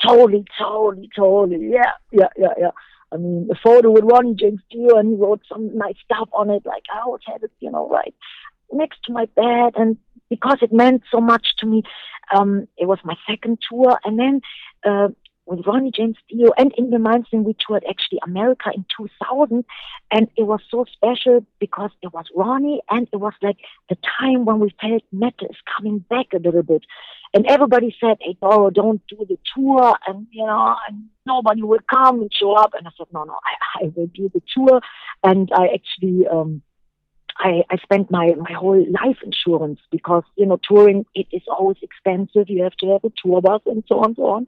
[0.05, 1.71] Totally, totally, totally.
[1.71, 2.71] Yeah, yeah, yeah, yeah.
[3.13, 6.51] I mean, the photo with Ronnie James Dio, and he wrote some nice stuff on
[6.51, 8.15] it, like I always had it, you know, right
[8.73, 9.97] next to my bed, and
[10.31, 11.83] because it meant so much to me,
[12.35, 14.41] um, it was my second tour, and then
[14.85, 15.09] uh,
[15.47, 19.65] with Ronnie James Dio and Yngwie Malmsteen, we toured actually America in 2000,
[20.11, 23.57] and it was so special because it was Ronnie, and it was like
[23.89, 26.85] the time when we felt metal is coming back a little bit,
[27.35, 31.87] and everybody said, "Hey, Doro, don't do the tour," and you know, and nobody would
[31.89, 34.81] come and show up, and I said, "No, no, I, I will do the tour,"
[35.25, 36.27] and I actually.
[36.29, 36.63] um
[37.39, 41.79] I, I spent my, my whole life insurance because, you know, touring, it is always
[41.83, 42.49] expensive.
[42.49, 44.47] You have to have a tour bus and so on and so on.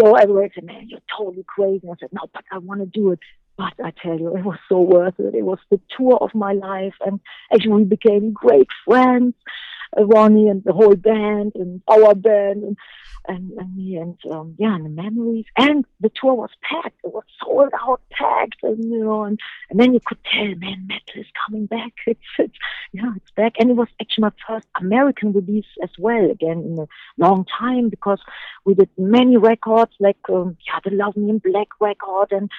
[0.00, 1.86] So everybody said, man, you're totally crazy.
[1.88, 3.20] I said, no, but I want to do it.
[3.58, 5.34] But I tell you, it was so worth it.
[5.34, 6.94] It was the tour of my life.
[7.04, 7.20] And
[7.52, 9.34] actually, we became great friends,
[9.96, 12.62] Ronnie and the whole band and our band.
[12.64, 12.76] And
[13.28, 15.44] and, and me and um, yeah, and the memories.
[15.56, 16.98] And the tour was packed.
[17.04, 19.38] It was sold out, packed, and you know, and,
[19.70, 21.92] and then you could tell, man, metal is coming back.
[22.06, 22.58] It's, it's
[22.92, 23.54] yeah, it's back.
[23.58, 27.88] And it was actually my first American release as well, again in a long time
[27.88, 28.20] because
[28.64, 32.50] we did many records like um, yeah, the Love Me in Black record and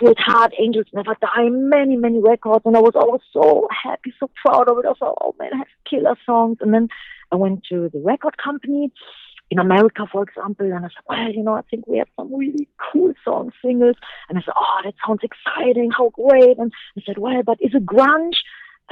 [0.00, 4.30] with Heart Angels Never Die, many, many records, and I was always so happy, so
[4.44, 4.86] proud of it.
[4.86, 6.58] I thought, oh man, I have killer songs.
[6.60, 6.88] And then
[7.32, 8.92] I went to the record company
[9.50, 12.32] in America, for example, and I said, well, you know, I think we have some
[12.34, 13.96] really cool song singles.
[14.28, 15.90] And I said, oh, that sounds exciting.
[15.90, 16.56] How great.
[16.58, 18.36] And I said, well, but is it grunge?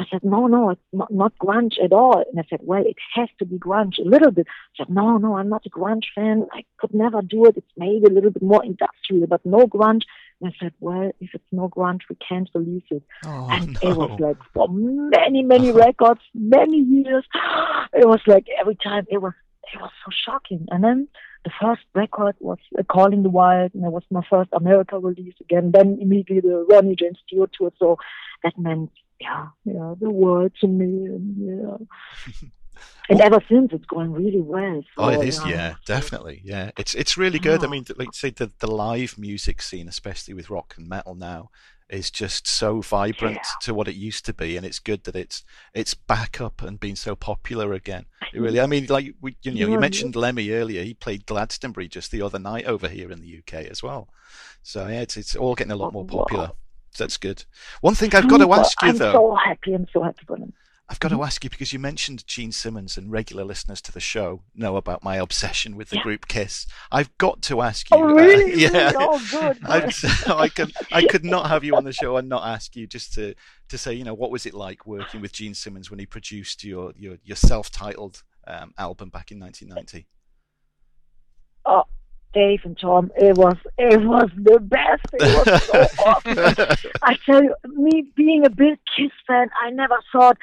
[0.01, 2.25] I said, no, no, it's not grunge at all.
[2.31, 4.47] And I said, well, it has to be grunge a little bit.
[4.49, 6.47] I said, no, no, I'm not a grunge fan.
[6.53, 7.57] I could never do it.
[7.57, 10.03] It's maybe a little bit more industrial, but no grunge.
[10.41, 13.03] And I said, well, if it's no grunge, we can't release it.
[13.25, 13.91] Oh, and no.
[13.91, 17.25] it was like for many, many records, many years.
[17.93, 19.33] It was like every time it was
[19.73, 20.67] it was so shocking.
[20.71, 21.09] And then
[21.45, 25.35] the first record was uh, Calling the Wild, and it was my first America release
[25.41, 25.73] again.
[25.73, 27.73] Then immediately the Ronnie James Dio tour.
[27.79, 27.99] So
[28.45, 31.07] that meant, yeah, yeah, the world to me.
[31.07, 32.49] And, yeah.
[33.09, 34.83] and ever since, it's going really well.
[34.95, 35.51] So, oh, it is, yeah.
[35.51, 36.71] yeah, definitely, yeah.
[36.77, 37.65] It's it's really good.
[37.65, 41.51] I mean, like say the the live music scene, especially with rock and metal now,
[41.89, 43.51] is just so vibrant yeah.
[43.63, 46.79] to what it used to be, and it's good that it's it's back up and
[46.79, 48.05] being so popular again.
[48.35, 50.83] It really, I mean, like we, you know, you mentioned Lemmy earlier.
[50.83, 54.09] He played Glastonbury just the other night over here in the UK as well.
[54.63, 56.49] So yeah, it's it's all getting a lot more popular.
[56.49, 56.57] Wow.
[56.99, 57.45] That's good.
[57.81, 59.09] One thing I've got to ask you though.
[59.09, 59.75] I'm so happy.
[59.75, 60.53] I'm so happy for them.
[60.91, 64.01] I've got to ask you because you mentioned Gene Simmons and regular listeners to the
[64.01, 66.03] show know about my obsession with the yeah.
[66.03, 66.67] group Kiss.
[66.91, 67.99] I've got to ask you.
[67.99, 68.65] Oh, really?
[68.65, 68.93] Uh, yeah.
[68.97, 69.59] Oh, good.
[70.29, 73.13] I could I could not have you on the show and not ask you just
[73.15, 73.35] to
[73.69, 76.65] to say you know what was it like working with Gene Simmons when he produced
[76.65, 80.07] your your your self-titled um, album back in 1990.
[81.67, 81.85] Oh,
[82.33, 85.05] Dave and Tom, it was it was the best.
[85.13, 86.93] It was so awesome.
[87.03, 90.39] I tell you, me being a big Kiss fan, I never thought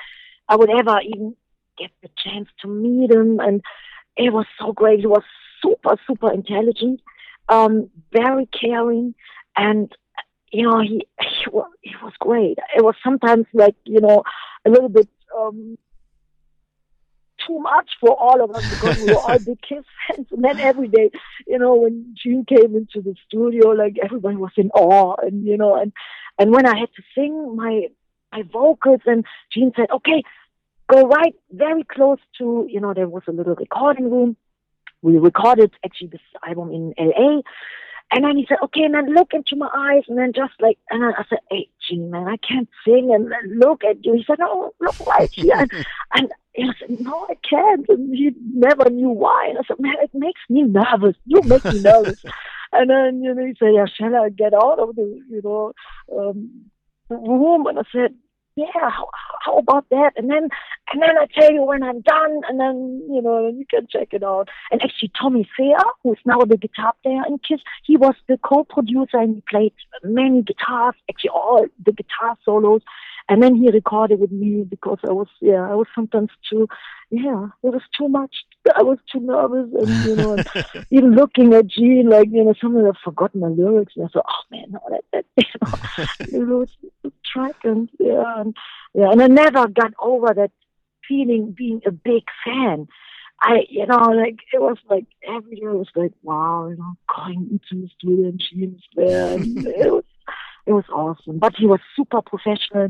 [0.47, 1.35] I would ever even
[1.77, 3.39] get the chance to meet him.
[3.39, 3.61] And
[4.17, 4.99] it was so great.
[4.99, 5.23] He was
[5.61, 7.01] super, super intelligent,
[7.49, 9.15] um, very caring,
[9.57, 9.91] and
[10.51, 12.57] you know he he was, he was great.
[12.75, 14.23] It was sometimes like you know
[14.65, 15.77] a little bit um,
[17.45, 20.27] too much for all of us because we were all big Kiss fans.
[20.31, 21.11] And then every day,
[21.45, 25.57] you know, when Gene came into the studio, like everybody was in awe, and you
[25.57, 25.91] know, and
[26.39, 27.87] and when I had to sing my
[28.36, 29.01] my vocals.
[29.05, 30.23] And Gene said, okay,
[30.91, 34.38] go right very close to, you know, there was a little recording room.
[35.01, 37.41] We recorded actually this album in LA.
[38.11, 40.03] And then he said, okay, and then look into my eyes.
[40.07, 43.11] And then just like, and I said, hey, Gene, man, I can't sing.
[43.13, 44.13] And then look at you.
[44.13, 45.55] He said, no, look right here.
[46.13, 47.86] and, and said, no, I can't.
[47.89, 49.47] And he never knew why.
[49.49, 51.15] And I said, man, it makes me nervous.
[51.25, 52.23] You make me nervous.
[52.71, 55.73] and then, you know, he said, yeah, shall I get out of the, you know,
[56.15, 56.69] um,
[57.09, 57.65] room?
[57.65, 58.13] And I said,
[58.56, 59.10] yeah, how,
[59.43, 60.12] how about that?
[60.16, 60.47] And then,
[60.93, 64.10] and then I tell you when I'm done, and then, you know, you can check
[64.12, 64.47] it out.
[64.72, 69.18] And actually, Tommy Thayer, who's now the guitar player in Kiss, he was the co-producer
[69.18, 72.82] and he played many guitars, actually all the guitar solos.
[73.28, 76.67] And then he recorded with me because I was, yeah, I was sometimes too,
[77.09, 78.36] yeah, it was too much.
[78.76, 82.53] I was too nervous and, you know, and even looking at Gene, like, you know,
[82.61, 85.26] sometimes I've forgotten my lyrics and I thought, oh man, no, that, that,
[86.32, 88.55] you know, you know, track and, yeah, and,
[88.93, 90.51] yeah, and I never got over that
[91.07, 92.88] feeling being a big fan.
[93.41, 97.49] I, you know, like it was like every year was like, wow, you know, going
[97.51, 100.05] into the studio and Gene's there, and it was,
[100.66, 101.39] it was awesome.
[101.39, 102.89] But he was super professional,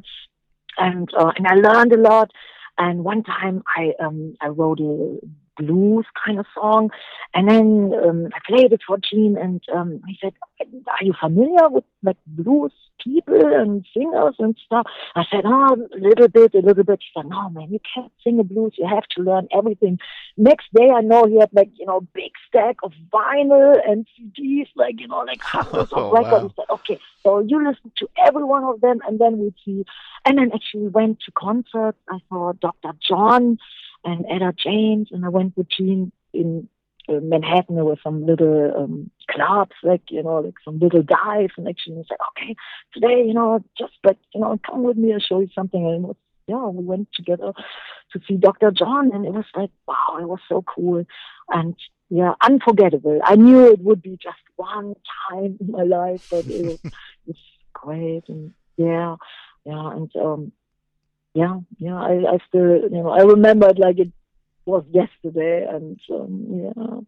[0.77, 2.31] and uh, and I learned a lot.
[2.77, 5.19] And one time I um I wrote a
[5.57, 6.89] blues kind of song.
[7.33, 11.69] And then um, I played it for Gene, and um, he said, "Are you familiar
[11.69, 12.71] with like blues
[13.03, 17.19] people and singers and stuff?" I said, "Oh, a little bit, a little bit." He
[17.19, 18.73] said, "No, man, you can't sing a blues.
[18.77, 19.99] You have to learn everything."
[20.37, 24.67] Next day, I know he had like you know big stack of vinyl and CDs,
[24.75, 26.31] like you know like hundreds of oh, records.
[26.31, 26.47] Wow.
[26.47, 29.85] He said, "Okay, so you listen to every one of them, and then we see."
[30.27, 31.99] And then actually went to concerts.
[32.09, 32.93] I saw Dr.
[33.07, 33.59] John
[34.05, 36.69] and Etta James, and I went with Gene in
[37.09, 37.75] uh, Manhattan.
[37.75, 41.97] There were some little um, clubs, like you know, like some little dives, and actually
[41.97, 42.55] he said, "Okay,
[42.93, 45.95] today, you know, just like you know, come with me, I'll show you something." And
[45.95, 46.15] it was,
[46.47, 47.51] yeah, we went together
[48.13, 48.71] to see Dr.
[48.71, 51.03] John, and it was like, wow, it was so cool,
[51.49, 51.75] and
[52.09, 53.19] yeah, unforgettable.
[53.23, 54.95] I knew it would be just one
[55.29, 56.93] time in my life, but it was, it
[57.27, 57.37] was
[57.73, 59.15] great, and yeah,
[59.65, 60.51] yeah, and um,
[61.35, 64.11] yeah, yeah, I, I still, you know, I remember it like it
[64.65, 66.99] was yesterday, and um, yeah.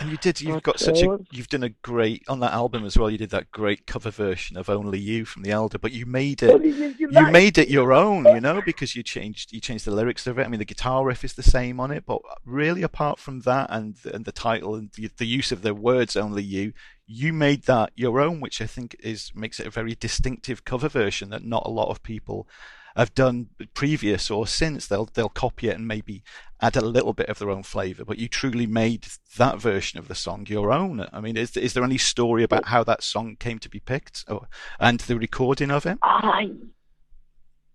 [0.00, 0.40] And you did.
[0.40, 1.18] You've but, got such uh, a.
[1.30, 3.10] You've done a great on that album as well.
[3.10, 6.42] You did that great cover version of "Only You" from the Elder, but you made
[6.42, 6.64] it.
[6.64, 9.52] You, you made it your own, you know, because you changed.
[9.52, 10.44] You changed the lyrics of it.
[10.44, 13.68] I mean, the guitar riff is the same on it, but really, apart from that,
[13.70, 16.72] and and the title and the, the use of the words "Only You,"
[17.06, 20.88] you made that your own, which I think is makes it a very distinctive cover
[20.88, 22.48] version that not a lot of people
[22.96, 24.86] have done previous or since.
[24.86, 26.22] They'll they'll copy it and maybe
[26.60, 28.04] add a little bit of their own flavour.
[28.04, 31.06] But you truly made that version of the song your own.
[31.12, 34.24] I mean, is is there any story about how that song came to be picked
[34.28, 35.98] or, and the recording of it?
[36.02, 36.50] I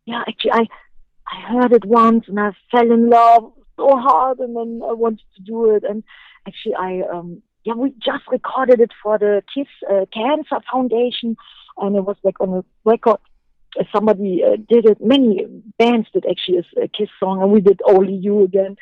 [0.06, 0.68] yeah, actually, I
[1.28, 5.26] I heard it once and I fell in love so hard, and then I wanted
[5.36, 5.84] to do it.
[5.84, 6.04] And
[6.48, 11.36] actually, I um yeah, we just recorded it for the Kiss uh, Cancer Foundation,
[11.78, 13.20] and it was like on a record
[13.94, 14.98] somebody uh, did it.
[15.02, 15.46] Many
[15.78, 18.76] bands did actually a, a Kiss song, and we did "Only You" again.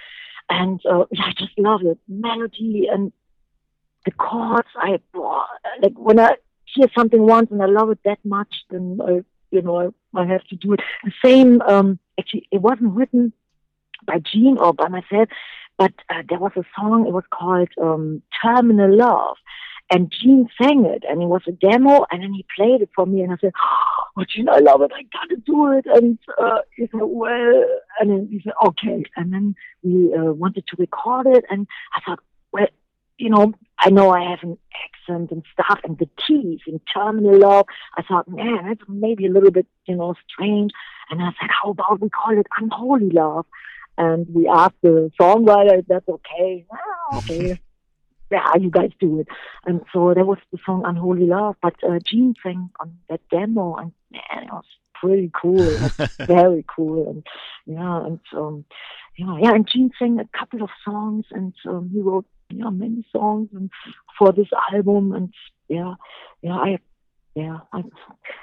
[0.50, 3.12] And uh, I just love it, melody and
[4.06, 4.70] the chords.
[4.76, 5.00] I
[5.82, 6.36] like when I
[6.66, 10.26] hear something once and I love it that much, then I, you know, I, I
[10.26, 10.82] have to do it.
[11.04, 11.62] The same.
[11.62, 13.34] Um, actually, it wasn't written
[14.06, 15.30] by Gene or by myself,
[15.78, 17.06] but uh, there was a song.
[17.08, 19.38] It was called um, "Terminal Love."
[19.90, 23.06] And Gene sang it, and it was a demo, and then he played it for
[23.06, 23.54] me, and I said,
[24.18, 24.92] "Oh, Gene, I love it.
[24.94, 27.66] I gotta do it." And uh, he said, "Well,"
[28.00, 32.02] and then he said, "Okay." And then we uh, wanted to record it, and I
[32.06, 32.20] thought,
[32.52, 32.68] "Well,
[33.18, 37.40] you know, I know I have an accent and stuff, and the keys in Terminal
[37.40, 37.68] Love."
[37.98, 40.72] I thought, "Man, that's maybe a little bit, you know, strange."
[41.10, 43.46] And I said, "How about we call it Unholy Love?"
[43.98, 46.66] And we asked the songwriter if that's okay.
[46.74, 47.58] Ah, okay
[48.32, 49.28] yeah, you guys do it.
[49.66, 51.56] And so that was the song Unholy Love.
[51.62, 55.90] But uh, Gene sang on that demo, and man, it was pretty cool.
[56.20, 57.10] very cool.
[57.10, 57.28] And
[57.66, 58.66] yeah, and um,
[59.18, 63.06] yeah, yeah, and Gene sang a couple of songs, and um, he wrote yeah many
[63.12, 63.70] songs and
[64.18, 65.14] for this album.
[65.14, 65.34] And
[65.70, 65.96] yeah,
[66.42, 66.80] yeah, I
[67.36, 67.84] yeah, I,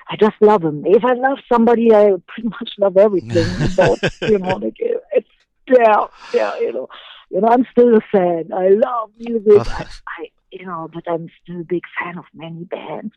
[0.08, 0.84] I just love him.
[0.86, 3.60] If I love somebody, I pretty much love everything.
[3.62, 5.28] about, you know, like it's
[5.68, 6.88] yeah, yeah, you know
[7.34, 8.50] you know, I'm still a fan.
[8.54, 9.52] I love music.
[9.58, 9.64] Oh.
[9.66, 13.12] I, I, you know, but I'm still a big fan of many bands,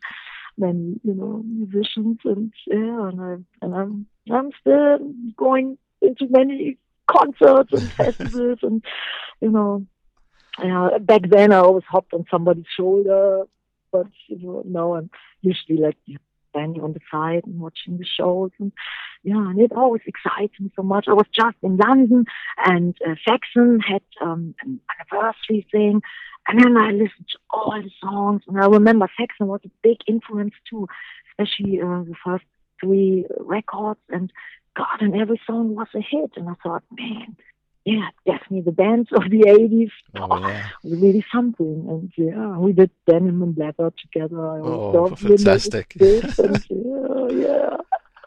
[0.58, 4.98] many, you know, musicians, and yeah, and, I'm and I'm, I'm still
[5.36, 8.84] going into many concerts and festivals, and
[9.40, 9.86] you know,
[10.60, 10.98] yeah.
[11.00, 13.44] Back then, I always hopped on somebody's shoulder,
[13.92, 15.10] but you know, now I'm
[15.42, 15.96] usually like
[16.58, 18.50] standing on the side and watching the shows.
[18.58, 18.72] And
[19.22, 21.06] yeah, and it always excites me so much.
[21.08, 22.24] I was just in London
[22.64, 26.02] and uh, Saxon had um, an anniversary thing.
[26.46, 28.42] And then I listened to all the songs.
[28.48, 30.88] And I remember Saxon was a big influence too,
[31.30, 32.44] especially uh, the first
[32.80, 34.00] three records.
[34.08, 34.32] And
[34.76, 36.32] God, and every song was a hit.
[36.36, 37.36] And I thought, man,
[37.88, 40.68] yeah, definitely the bands of the 80s oh, yeah.
[40.84, 41.86] really something.
[41.88, 44.46] And yeah, we did Denim and Leather together.
[44.46, 45.96] I oh, fantastic.
[45.98, 47.76] And, yeah, yeah.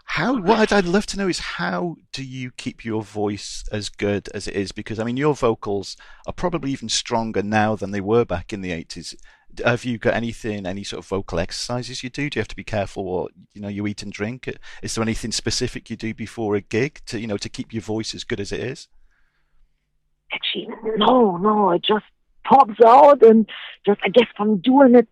[0.05, 4.29] How what I'd love to know is how do you keep your voice as good
[4.33, 4.71] as it is?
[4.71, 5.95] Because I mean, your vocals
[6.25, 9.15] are probably even stronger now than they were back in the eighties.
[9.63, 12.29] Have you got anything, any sort of vocal exercises you do?
[12.29, 14.49] Do you have to be careful what you know you eat and drink?
[14.81, 17.83] Is there anything specific you do before a gig to you know to keep your
[17.83, 18.87] voice as good as it is?
[20.33, 21.71] Actually, no, no.
[21.71, 22.05] It just
[22.43, 23.49] pops out, and
[23.85, 25.07] just I guess from doing it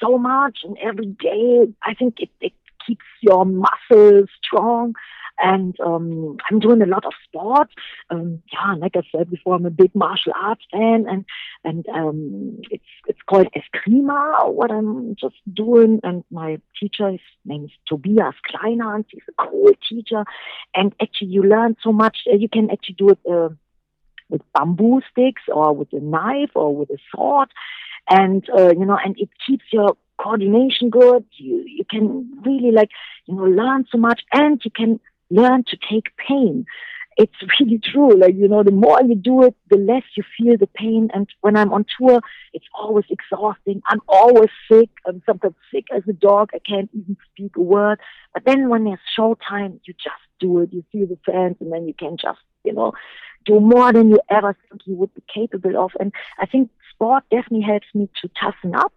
[0.00, 2.52] so much and every day, I think it, it
[2.86, 4.94] keeps your muscles strong
[5.38, 7.72] and um, I'm doing a lot of sports.
[8.10, 11.24] Um, yeah, like I said before, I'm a big martial arts fan, and
[11.64, 14.52] and um, it's it's called Eskrima.
[14.52, 19.46] What I'm just doing, and my teacher, his name is Tobias Kleiner, and he's a
[19.48, 20.24] cool teacher.
[20.74, 22.18] And actually, you learn so much.
[22.26, 23.18] You can actually do it.
[23.28, 23.50] Uh,
[24.32, 27.48] with bamboo sticks or with a knife or with a sword
[28.10, 32.04] and uh, you know and it keeps your coordination good you you can
[32.44, 32.90] really like
[33.26, 34.98] you know learn so much and you can
[35.32, 36.66] learn to take pain.
[37.16, 38.16] It's really true.
[38.16, 41.08] Like, you know, the more you do it, the less you feel the pain.
[41.12, 42.20] And when I'm on tour,
[42.52, 43.82] it's always exhausting.
[43.86, 44.90] I'm always sick.
[45.06, 46.50] I'm sometimes sick as a dog.
[46.54, 47.98] I can't even speak a word.
[48.34, 50.72] But then when there's show time, you just do it.
[50.72, 52.92] You see the fans and then you can just, you know,
[53.44, 55.92] do more than you ever think you would be capable of.
[55.98, 58.94] And I think sport definitely helps me to toughen up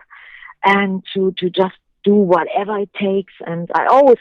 [0.64, 3.34] and to, to just do whatever it takes.
[3.46, 4.18] And I always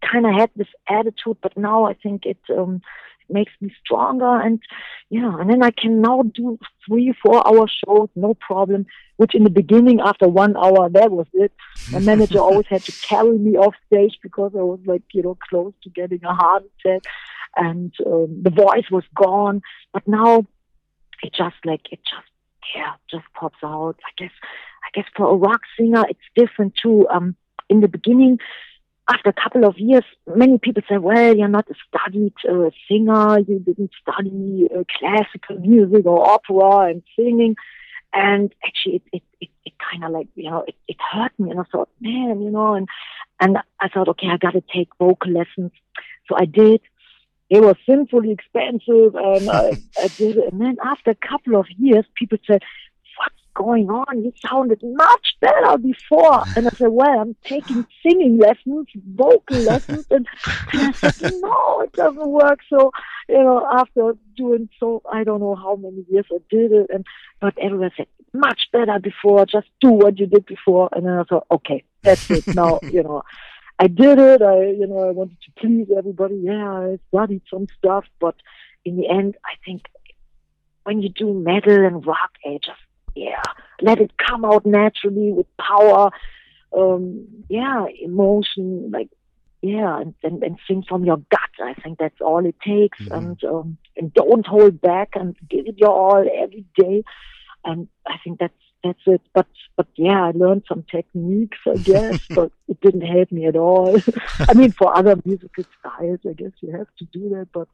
[0.00, 2.82] kind of had this attitude, but now I think it um,
[3.28, 4.40] makes me stronger.
[4.40, 4.60] And
[5.10, 8.86] yeah, and then I can now do three, four hour shows, no problem.
[9.16, 11.52] Which in the beginning, after one hour, that was it.
[11.90, 15.38] My manager always had to carry me off stage because I was like, you know,
[15.48, 17.04] close to getting a heart attack,
[17.56, 19.62] and um, the voice was gone.
[19.92, 20.46] But now
[21.22, 22.28] it just like it just
[22.74, 23.96] yeah just pops out.
[24.04, 24.32] I guess
[24.84, 27.06] I guess for a rock singer, it's different too.
[27.08, 27.36] Um,
[27.68, 28.38] in the beginning,
[29.08, 30.04] after a couple of years,
[30.34, 35.58] many people say, well, you're not a studied uh, singer, you didn't study uh, classical
[35.58, 37.56] music or opera and singing.
[38.12, 41.50] And actually, it, it, it, it kind of like, you know, it, it hurt me.
[41.50, 42.88] And I thought, man, you know, and,
[43.40, 45.72] and I thought, okay, I got to take vocal lessons.
[46.28, 46.80] So I did.
[47.48, 49.72] It was sinfully expensive and I,
[50.02, 50.52] I did it.
[50.52, 52.62] And then after a couple of years, people said,
[53.18, 54.24] what's going on?
[54.24, 56.42] You sounded much better before.
[56.56, 60.06] And I said, well, I'm taking singing lessons, vocal lessons.
[60.10, 60.26] And,
[60.72, 62.58] and I said, no, it doesn't work.
[62.68, 62.90] So,
[63.28, 66.90] you know, after doing so, I don't know how many years I did it.
[66.92, 67.06] And,
[67.40, 69.46] but everyone said, much better before.
[69.46, 70.88] Just do what you did before.
[70.92, 72.46] And then I thought, okay, that's it.
[72.54, 73.22] Now, you know,
[73.78, 74.42] I did it.
[74.42, 76.36] I, you know, I wanted to please everybody.
[76.42, 78.36] Yeah, I studied some stuff, but
[78.84, 79.82] in the end, I think
[80.84, 82.78] when you do metal and rock, it just
[83.14, 83.42] yeah,
[83.80, 86.10] let it come out naturally with power.
[86.76, 89.08] Um, yeah, emotion, like
[89.62, 91.40] yeah, and, and, and sing from your gut.
[91.62, 93.14] I think that's all it takes, mm-hmm.
[93.14, 97.02] and um, and don't hold back and give it your all every day.
[97.64, 98.54] And I think that's
[98.86, 99.22] that's it.
[99.34, 103.56] But but yeah, I learned some techniques, I guess, but it didn't help me at
[103.56, 103.98] all.
[104.38, 107.68] I mean, for other musical styles, I guess you have to do that, but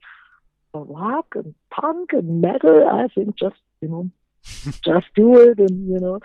[0.73, 4.11] for rock and punk and metal, I think just you know
[4.85, 6.19] just do it and you know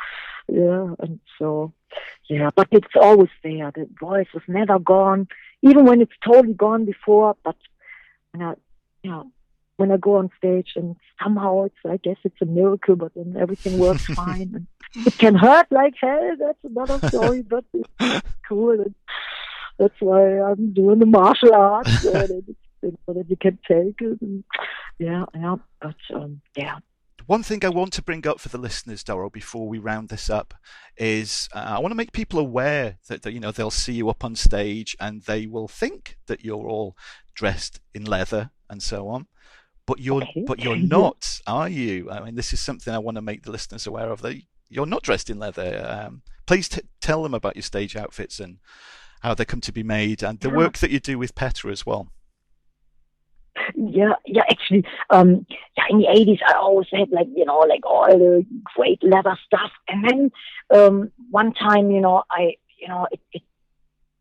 [0.50, 1.74] yeah and so
[2.30, 5.28] yeah but it's always there the voice is never gone
[5.62, 7.58] even when it's totally gone before but
[9.08, 9.32] you know,
[9.78, 13.36] when I go on stage and somehow it's I guess it's a miracle but then
[13.40, 18.72] everything works fine and it can hurt like hell that's another story but it's cool
[18.72, 18.96] and
[19.80, 22.44] that's why I'm doing the martial arts so that,
[22.82, 24.44] you know, that you can take it and
[25.00, 26.80] yeah yeah but um yeah.
[27.28, 30.30] One thing I want to bring up for the listeners, Doro, before we round this
[30.30, 30.54] up,
[30.96, 34.10] is uh, I want to make people aware that, that, you know they'll see you
[34.10, 36.96] up on stage and they will think that you're all
[37.36, 39.28] dressed in leather and so on,
[39.88, 40.44] but you're okay.
[40.46, 42.12] but you're not, are you?
[42.12, 44.22] I mean, this is something I want to make the listeners aware of.
[44.22, 46.06] That you're not dressed in leather.
[46.08, 48.60] Um, please t- tell them about your stage outfits and
[49.22, 51.86] how they come to be made, and the work that you do with PETA as
[51.86, 52.12] well.
[53.76, 57.86] Yeah, yeah, actually, um, yeah, in the eighties, I always had like, you know, like
[57.86, 59.72] all the great leather stuff.
[59.88, 60.32] And then,
[60.74, 63.42] um, one time, you know, I, you know, it, it,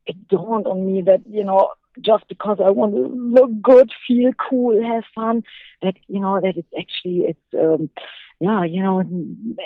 [0.06, 4.32] it dawned on me that, you know, just because I want to look good, feel
[4.48, 5.42] cool, have fun,
[5.82, 7.90] that, you know, that it's actually, it's, um,
[8.40, 9.02] yeah, you know,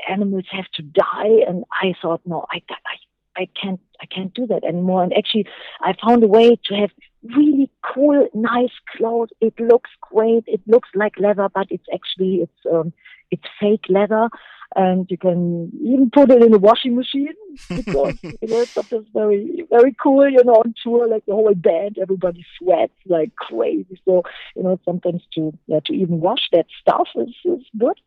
[0.09, 1.45] animals have to die.
[1.47, 5.03] And I thought, no, I, I, I can't, I can't do that anymore.
[5.03, 5.47] And actually,
[5.83, 6.91] I found a way to have
[7.23, 9.31] really cool, nice clothes.
[9.41, 10.45] It looks great.
[10.47, 12.93] It looks like leather, but it's actually it's um,
[13.31, 14.29] it's fake leather,
[14.77, 17.35] and you can even put it in a washing machine
[17.69, 20.29] because you know it's very very cool.
[20.29, 24.01] You know, on tour, like the whole band, everybody sweats like crazy.
[24.05, 24.23] So
[24.55, 27.99] you know, sometimes to yeah, to even wash that stuff is, is good,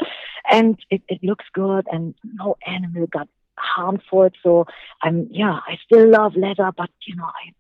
[0.50, 4.34] and it, it looks good, and no animal got harmed for it.
[4.44, 4.66] So
[5.02, 7.54] I'm, yeah, I still love leather, but you know, I,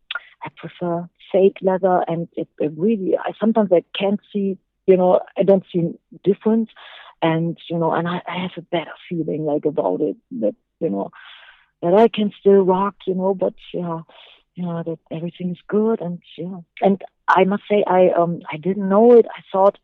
[0.43, 5.22] I prefer fake leather and it, it really, I sometimes I can't see, you know,
[5.38, 5.93] I don't see
[6.24, 6.70] difference
[7.24, 10.90] and, you know, and I, I have a better feeling like about it that, you
[10.90, 11.10] know,
[11.82, 14.02] that I can still rock, you know, but yeah,
[14.56, 16.58] you know, that everything is good and yeah.
[16.82, 19.26] And I must say I um I didn't know it.
[19.26, 19.80] I thought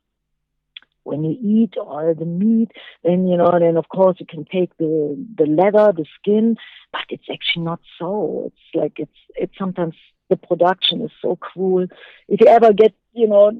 [1.04, 2.72] when you eat all the meat,
[3.06, 4.94] then you know, then of course you can take the
[5.38, 6.58] the leather, the skin,
[6.92, 8.44] but it's actually not so.
[8.48, 9.96] It's like it's it's sometimes
[10.30, 11.88] the production is so cruel.
[12.28, 13.52] If you ever get you know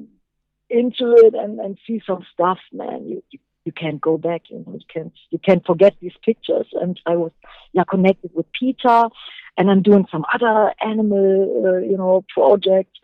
[0.68, 3.38] into it and and see some stuff, man, you, you
[3.70, 4.42] you can't go back.
[4.50, 6.66] You know, you can't you can't forget these pictures.
[6.72, 7.32] And I was
[7.72, 9.10] yeah connected with PETA,
[9.56, 12.98] and I'm doing some other animal uh, you know project.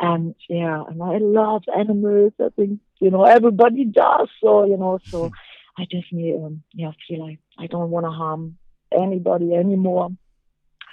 [0.00, 2.32] And yeah, and I love animals.
[2.40, 4.28] I think you know everybody does.
[4.42, 5.30] So you know, so
[5.76, 8.58] I definitely um, yeah feel like I don't want to harm
[8.92, 10.10] anybody anymore.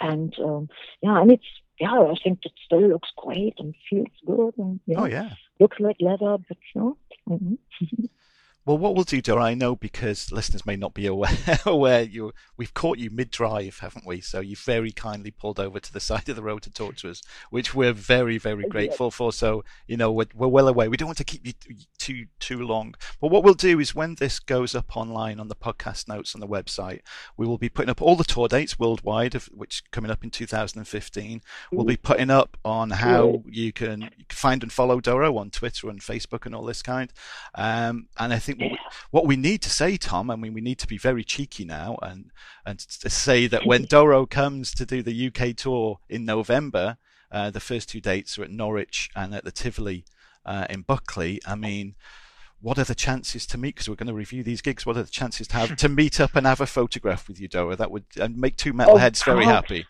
[0.01, 0.69] And um,
[1.01, 5.01] yeah, and it's yeah, I think it still looks great and feels good and yeah,
[5.01, 6.97] oh yeah, looks like leather, but you know.
[7.27, 8.05] Mm-hmm.
[8.65, 11.37] Well, what we'll do, Doro, I know because listeners may not be aware,
[11.67, 14.21] aware you we've caught you mid-drive, haven't we?
[14.21, 17.11] So you very kindly pulled over to the side of the road to talk to
[17.11, 19.31] us, which we're very, very grateful for.
[19.31, 20.87] So you know we're, we're well away.
[20.87, 21.53] We don't want to keep you
[21.99, 22.95] too too long.
[23.21, 26.41] But what we'll do is when this goes up online on the podcast notes on
[26.41, 27.01] the website,
[27.37, 30.31] we will be putting up all the tour dates worldwide, of which coming up in
[30.31, 31.41] 2015.
[31.71, 35.51] We'll be putting up on how you can, you can find and follow Doro on
[35.51, 37.11] Twitter and Facebook and all this kind.
[37.53, 38.77] Um, and I think think what we,
[39.11, 41.97] what we need to say, Tom, I mean, we need to be very cheeky now
[42.01, 42.31] and
[42.65, 46.97] and to say that when Doro comes to do the UK tour in November,
[47.31, 50.05] uh, the first two dates are at Norwich and at the Tivoli
[50.45, 51.39] uh, in Buckley.
[51.45, 51.95] I mean,
[52.61, 53.75] what are the chances to meet?
[53.75, 54.85] Because we're going to review these gigs.
[54.85, 57.47] What are the chances to have to meet up and have a photograph with you,
[57.47, 57.75] Doro?
[57.75, 59.85] That would make two metalheads oh, very happy.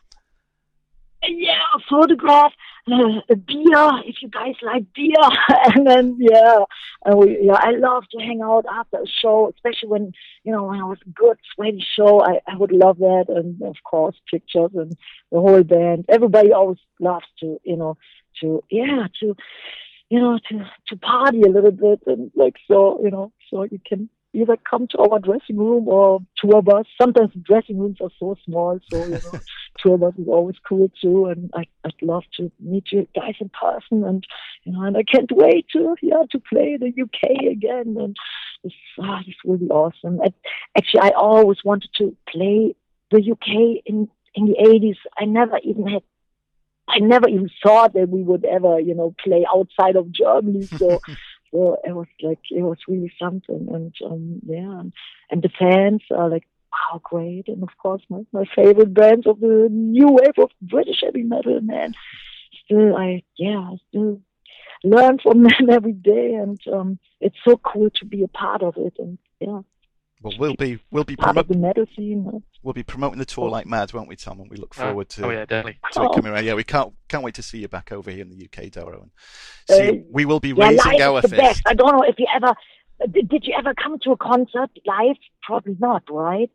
[1.27, 2.53] Yeah, a photograph
[2.91, 5.13] uh, a beer if you guys like beer.
[5.75, 6.59] And then yeah
[7.05, 10.11] and we yeah i love to hang out after a show especially when
[10.43, 13.25] you know when i was good sweaty show i i would love that.
[13.29, 14.91] And of course pictures and
[15.31, 16.05] the whole band.
[16.09, 17.97] Everybody always loves to you know
[18.41, 19.35] to yeah to
[20.09, 23.79] you know to to party a little bit and like so you know so you
[23.85, 26.85] can either come to our dressing room or tour bus.
[27.01, 29.39] Sometimes dressing rooms are so small, so you know,
[29.79, 31.27] tour bus is always cool too.
[31.27, 34.25] And I, I'd love to meet you guys in person, and
[34.63, 37.95] you know, and I can't wait to yeah to play the UK again.
[37.99, 38.15] And
[38.63, 40.19] it's ah, it's really awesome.
[40.21, 40.33] I,
[40.77, 42.75] actually, I always wanted to play
[43.11, 44.97] the UK in in the 80s.
[45.17, 46.03] I never even had
[46.87, 50.67] I never even thought that we would ever, you know, play outside of Germany.
[50.77, 50.99] So
[51.51, 53.67] so it was like it was really something.
[53.71, 54.93] And um yeah and,
[55.29, 57.47] and the fans are like wow great.
[57.47, 61.59] And of course my, my favorite bands of the new wave of british heavy metal
[61.61, 61.93] man.
[62.65, 64.21] Still i yeah i still
[64.83, 66.33] learn from them every day.
[66.33, 68.93] And um it's so cool to be a part of it.
[68.99, 69.61] And yeah
[70.25, 72.41] well, we'll be we'll be promoting the.
[72.63, 74.39] We'll be promoting the tour like mad, won't we, Tom?
[74.39, 76.45] And we look forward to oh yeah, definitely to it coming around.
[76.45, 79.01] Yeah, we can't can't wait to see you back over here in the UK, Doro.
[79.01, 79.11] And
[79.69, 81.41] see, uh, we will be yeah, raising our the fist.
[81.41, 81.61] Best.
[81.67, 82.55] I don't know if you ever
[83.11, 83.45] did, did.
[83.45, 85.17] you ever come to a concert live?
[85.43, 86.49] Probably not, right?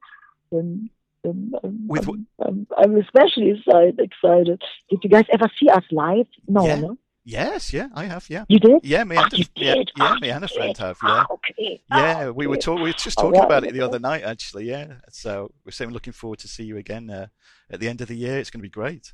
[0.52, 0.90] Um,
[1.24, 1.52] um,
[1.86, 4.62] With I'm, I'm, I'm especially excited.
[4.88, 6.26] Did you guys ever see us live?
[6.48, 6.80] No, yeah.
[6.80, 6.98] no.
[7.24, 8.44] Yes, yeah, I have, yeah.
[8.48, 8.80] You did?
[8.82, 9.90] Yeah, me oh, and, yeah, did?
[9.96, 10.82] yeah, oh, me and a friend did?
[10.82, 11.24] have, ah, yeah.
[11.28, 11.82] Oh, okay.
[11.90, 12.82] Yeah, oh, we were talking.
[12.82, 14.68] We were just oh, talking yeah, about it the other night, actually.
[14.68, 17.26] Yeah, so we're saying looking forward to see you again uh,
[17.70, 18.38] at the end of the year.
[18.38, 19.12] It's going to be great.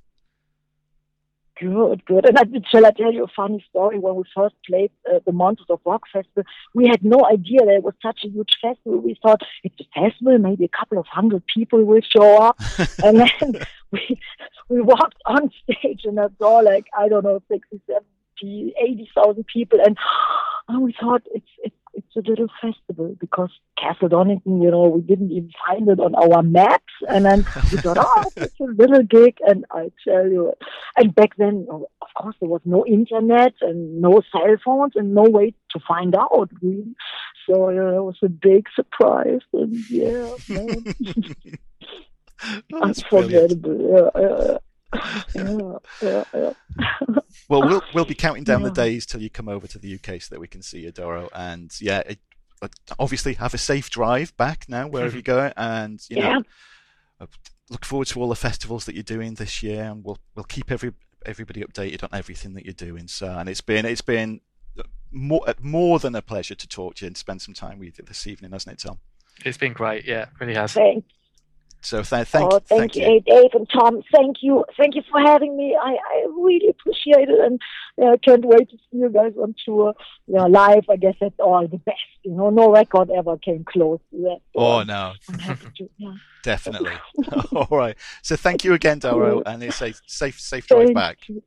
[1.58, 2.26] Good, good.
[2.26, 3.98] And I, shall I tell you a funny story?
[3.98, 6.44] When we first played uh, the Monsters of Rock Festival,
[6.74, 9.00] we had no idea that it was such a huge festival.
[9.00, 12.60] We thought it's a festival, maybe a couple of hundred people will show up.
[13.04, 14.20] and then we
[14.68, 19.78] we walked on stage and I saw like, I don't know, 60, 70, 80,000 people.
[19.84, 19.96] And,
[20.68, 25.00] and we thought it's, it's, it's a little festival because Castle Donington, you know, we
[25.00, 26.92] didn't even find it on our maps.
[27.08, 27.38] And then
[27.70, 29.38] we thought, oh, it's a little gig.
[29.46, 30.52] And I tell you,
[30.96, 35.14] and back then, oh, of course, there was no internet and no cell phones and
[35.14, 36.50] no way to find out.
[36.60, 36.94] Really.
[37.48, 39.40] So yeah, it was a big surprise.
[39.52, 40.84] And yeah, man.
[42.42, 44.10] Oh, unforgettable.
[44.14, 44.58] Yeah, yeah,
[45.34, 45.72] yeah,
[46.02, 46.52] yeah, yeah.
[47.48, 48.68] well, we'll we'll be counting down Yeah.
[48.68, 50.92] the days till you come over to the UK so that we can see you,
[50.92, 51.28] Doro.
[51.34, 52.18] And yeah, it,
[52.62, 52.68] uh,
[52.98, 56.38] obviously have a safe drive back now wherever you go, and you know, Yeah.
[57.20, 57.26] uh,
[57.70, 60.70] look forward to all the festivals that you're doing this year, and we'll we'll keep
[60.70, 60.92] every
[61.24, 63.08] everybody updated on everything that you're doing.
[63.08, 64.40] So, and it's been it's been
[65.12, 68.04] more more than a pleasure to talk to you and spend some time with you
[68.04, 68.98] this evening, hasn't it, Tom?
[69.44, 70.04] It's been great.
[70.06, 70.72] Yeah, really has.
[70.72, 71.04] Thank
[71.86, 74.02] So th- thank, oh, thank, thank you, Dave and Tom.
[74.12, 75.76] Thank you, thank you for having me.
[75.80, 77.60] I, I really appreciate it, and
[77.96, 79.94] yeah, I can't wait to see you guys on tour.
[80.26, 80.82] You know, live.
[80.90, 82.00] I guess that's all the best.
[82.24, 84.40] You know, no record ever came close to that.
[84.56, 85.12] Oh no,
[85.76, 86.14] to, yeah.
[86.42, 86.94] definitely.
[87.52, 87.96] all right.
[88.22, 91.18] So thank you again, Doro, and it's a safe, safe drive back.
[91.28, 91.40] You.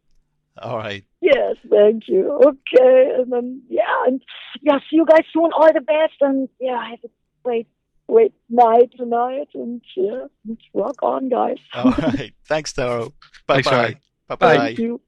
[0.61, 1.03] All right.
[1.19, 2.31] Yes, thank you.
[2.31, 4.21] Okay, and then yeah, and
[4.61, 5.51] yeah, see you guys soon.
[5.53, 7.09] All the best, and yeah, have a
[7.43, 7.67] great,
[8.09, 11.57] great night tonight, and yeah, let's rock on, guys.
[11.73, 12.33] All right.
[12.45, 13.13] Thanks, Doro.
[13.45, 13.97] Bye bye.
[14.27, 14.57] Bye bye.
[14.57, 15.01] Thank you.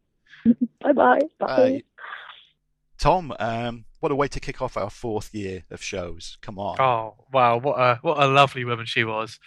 [0.82, 1.20] bye bye.
[1.40, 1.84] Bye.
[2.98, 6.38] Tom, um, what a way to kick off our fourth year of shows.
[6.42, 6.80] Come on.
[6.80, 9.40] Oh wow, what a what a lovely woman she was.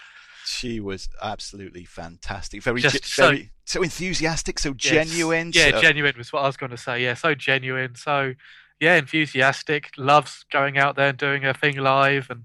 [0.46, 2.62] She was absolutely fantastic.
[2.62, 5.52] Very, Just so, very so enthusiastic, so yes, genuine.
[5.54, 5.80] Yeah, so...
[5.80, 7.02] genuine was what I was going to say.
[7.02, 8.34] Yeah, so genuine, so
[8.78, 9.92] yeah, enthusiastic.
[9.96, 12.42] Loves going out there and doing her thing live, and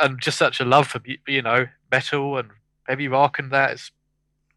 [0.00, 2.50] and just such a love for you know metal and
[2.86, 3.72] heavy rock and that.
[3.72, 3.90] It's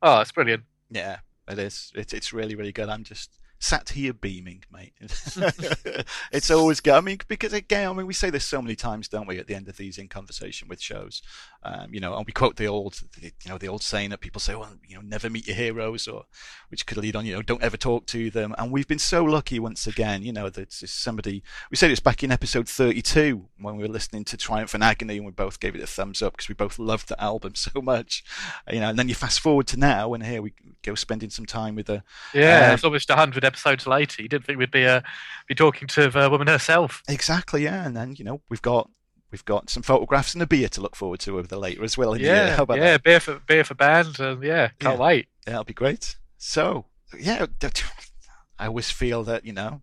[0.02, 0.64] oh, it's brilliant.
[0.90, 1.18] Yeah,
[1.48, 1.92] it is.
[1.96, 2.90] It's it's really really good.
[2.90, 4.94] I'm just sat here beaming, mate.
[6.32, 6.94] it's always good.
[6.94, 9.40] I mean, because again, I mean, we say this so many times, don't we?
[9.40, 11.22] At the end of these in conversation with shows,
[11.64, 14.40] um, you know, and we quote the old, you know, the old saying that people
[14.40, 16.26] say, well, you know, never meet your heroes, or
[16.70, 18.54] which could lead on, you know, don't ever talk to them.
[18.58, 21.44] And we've been so lucky once again, you know, that somebody.
[21.72, 25.18] We said this back in episode 32 when we were listening to Triumph and Agony,
[25.18, 27.82] and we both gave it a thumbs up because we both loved the album so
[27.82, 28.24] much,
[28.72, 28.90] you know.
[28.90, 30.54] And then you fast forward to now, and here we
[30.84, 32.04] go spending some time with a
[32.34, 34.22] yeah, uh, it's almost hundred episodes later.
[34.22, 35.02] You didn't think we'd be uh,
[35.48, 37.02] be talking to the woman herself.
[37.08, 37.86] Exactly, yeah.
[37.86, 38.90] And then you know we've got
[39.32, 41.98] we've got some photographs and a beer to look forward to over the later as
[41.98, 42.18] well.
[42.18, 43.04] yeah, yeah, that?
[43.04, 45.06] beer for beer for band, and yeah, can't yeah.
[45.06, 45.28] wait.
[45.46, 46.18] Yeah, that'll be great.
[46.38, 46.86] So
[47.18, 47.48] yeah,
[48.60, 49.82] I always feel that you know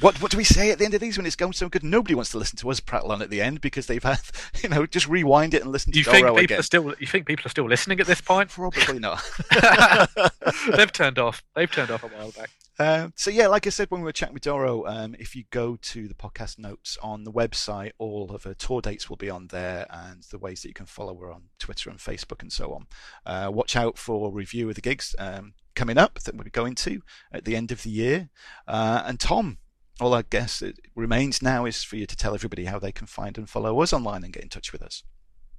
[0.00, 1.82] what what do we say at the end of these when it's going so good?
[1.82, 4.20] Nobody wants to listen to us prattle on at the end because they've had
[4.62, 6.58] you know just rewind it and listen to you Doro think people again.
[6.60, 8.50] Are still, you think people are still listening at this point?
[8.50, 9.22] Probably not.
[10.76, 11.42] They've turned off.
[11.54, 12.50] They've turned off a while back.
[12.78, 15.44] Um, so yeah, like I said when we were chatting with Doro, um, if you
[15.50, 19.28] go to the podcast notes on the website, all of her tour dates will be
[19.28, 22.50] on there, and the ways that you can follow her on Twitter and Facebook and
[22.50, 22.86] so on.
[23.26, 26.74] Uh, watch out for a review of the gigs um, coming up that we're going
[26.76, 28.30] to at the end of the year.
[28.66, 29.58] Uh, and Tom,
[30.00, 33.06] all I guess it remains now is for you to tell everybody how they can
[33.06, 35.02] find and follow us online and get in touch with us.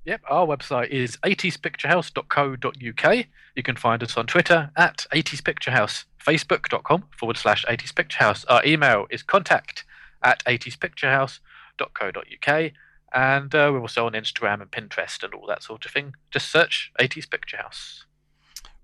[0.06, 3.26] Yep, our website is 80spicturehouse.co.uk.
[3.56, 8.44] You can find us on Twitter at 80spicturehouse, facebook.com forward slash 80spicturehouse.
[8.50, 9.86] Our email is contact
[10.24, 12.72] at 80spicturehouse.co.uk.
[13.14, 16.14] And uh, we're also on Instagram and Pinterest and all that sort of thing.
[16.32, 18.06] Just search 80s Picture House.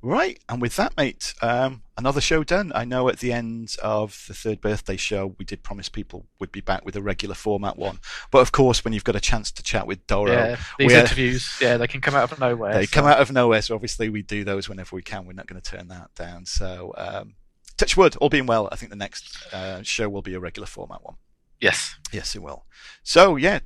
[0.02, 2.72] Right, and with that, mate, um, another show done.
[2.76, 6.52] I know at the end of the third birthday show, we did promise people we'd
[6.52, 8.00] be back with a regular format one.
[8.30, 11.58] But of course, when you've got a chance to chat with Doro, yeah, these interviews,
[11.60, 12.76] yeah, they can come out of nowhere.
[12.76, 12.94] They so.
[12.94, 15.26] come out of nowhere, so obviously we do those whenever we can.
[15.26, 16.46] We're not going to turn that down.
[16.46, 17.34] So, um,
[17.76, 20.68] touch wood, all being well, I think the next uh, show will be a regular
[20.68, 21.16] format one.
[21.60, 22.66] Yes, yes, it will.
[23.02, 23.60] So, yeah,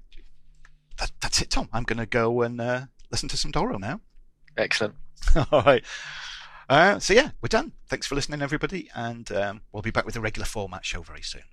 [0.98, 1.68] that, that's it, Tom.
[1.74, 4.00] I'm going to go and uh, listen to some Doro now.
[4.58, 4.96] Excellent.
[5.52, 5.84] All right.
[6.70, 7.74] Uh, so yeah, we're done.
[7.88, 11.22] Thanks for listening, everybody, and um, we'll be back with a regular format show very
[11.22, 11.44] soon.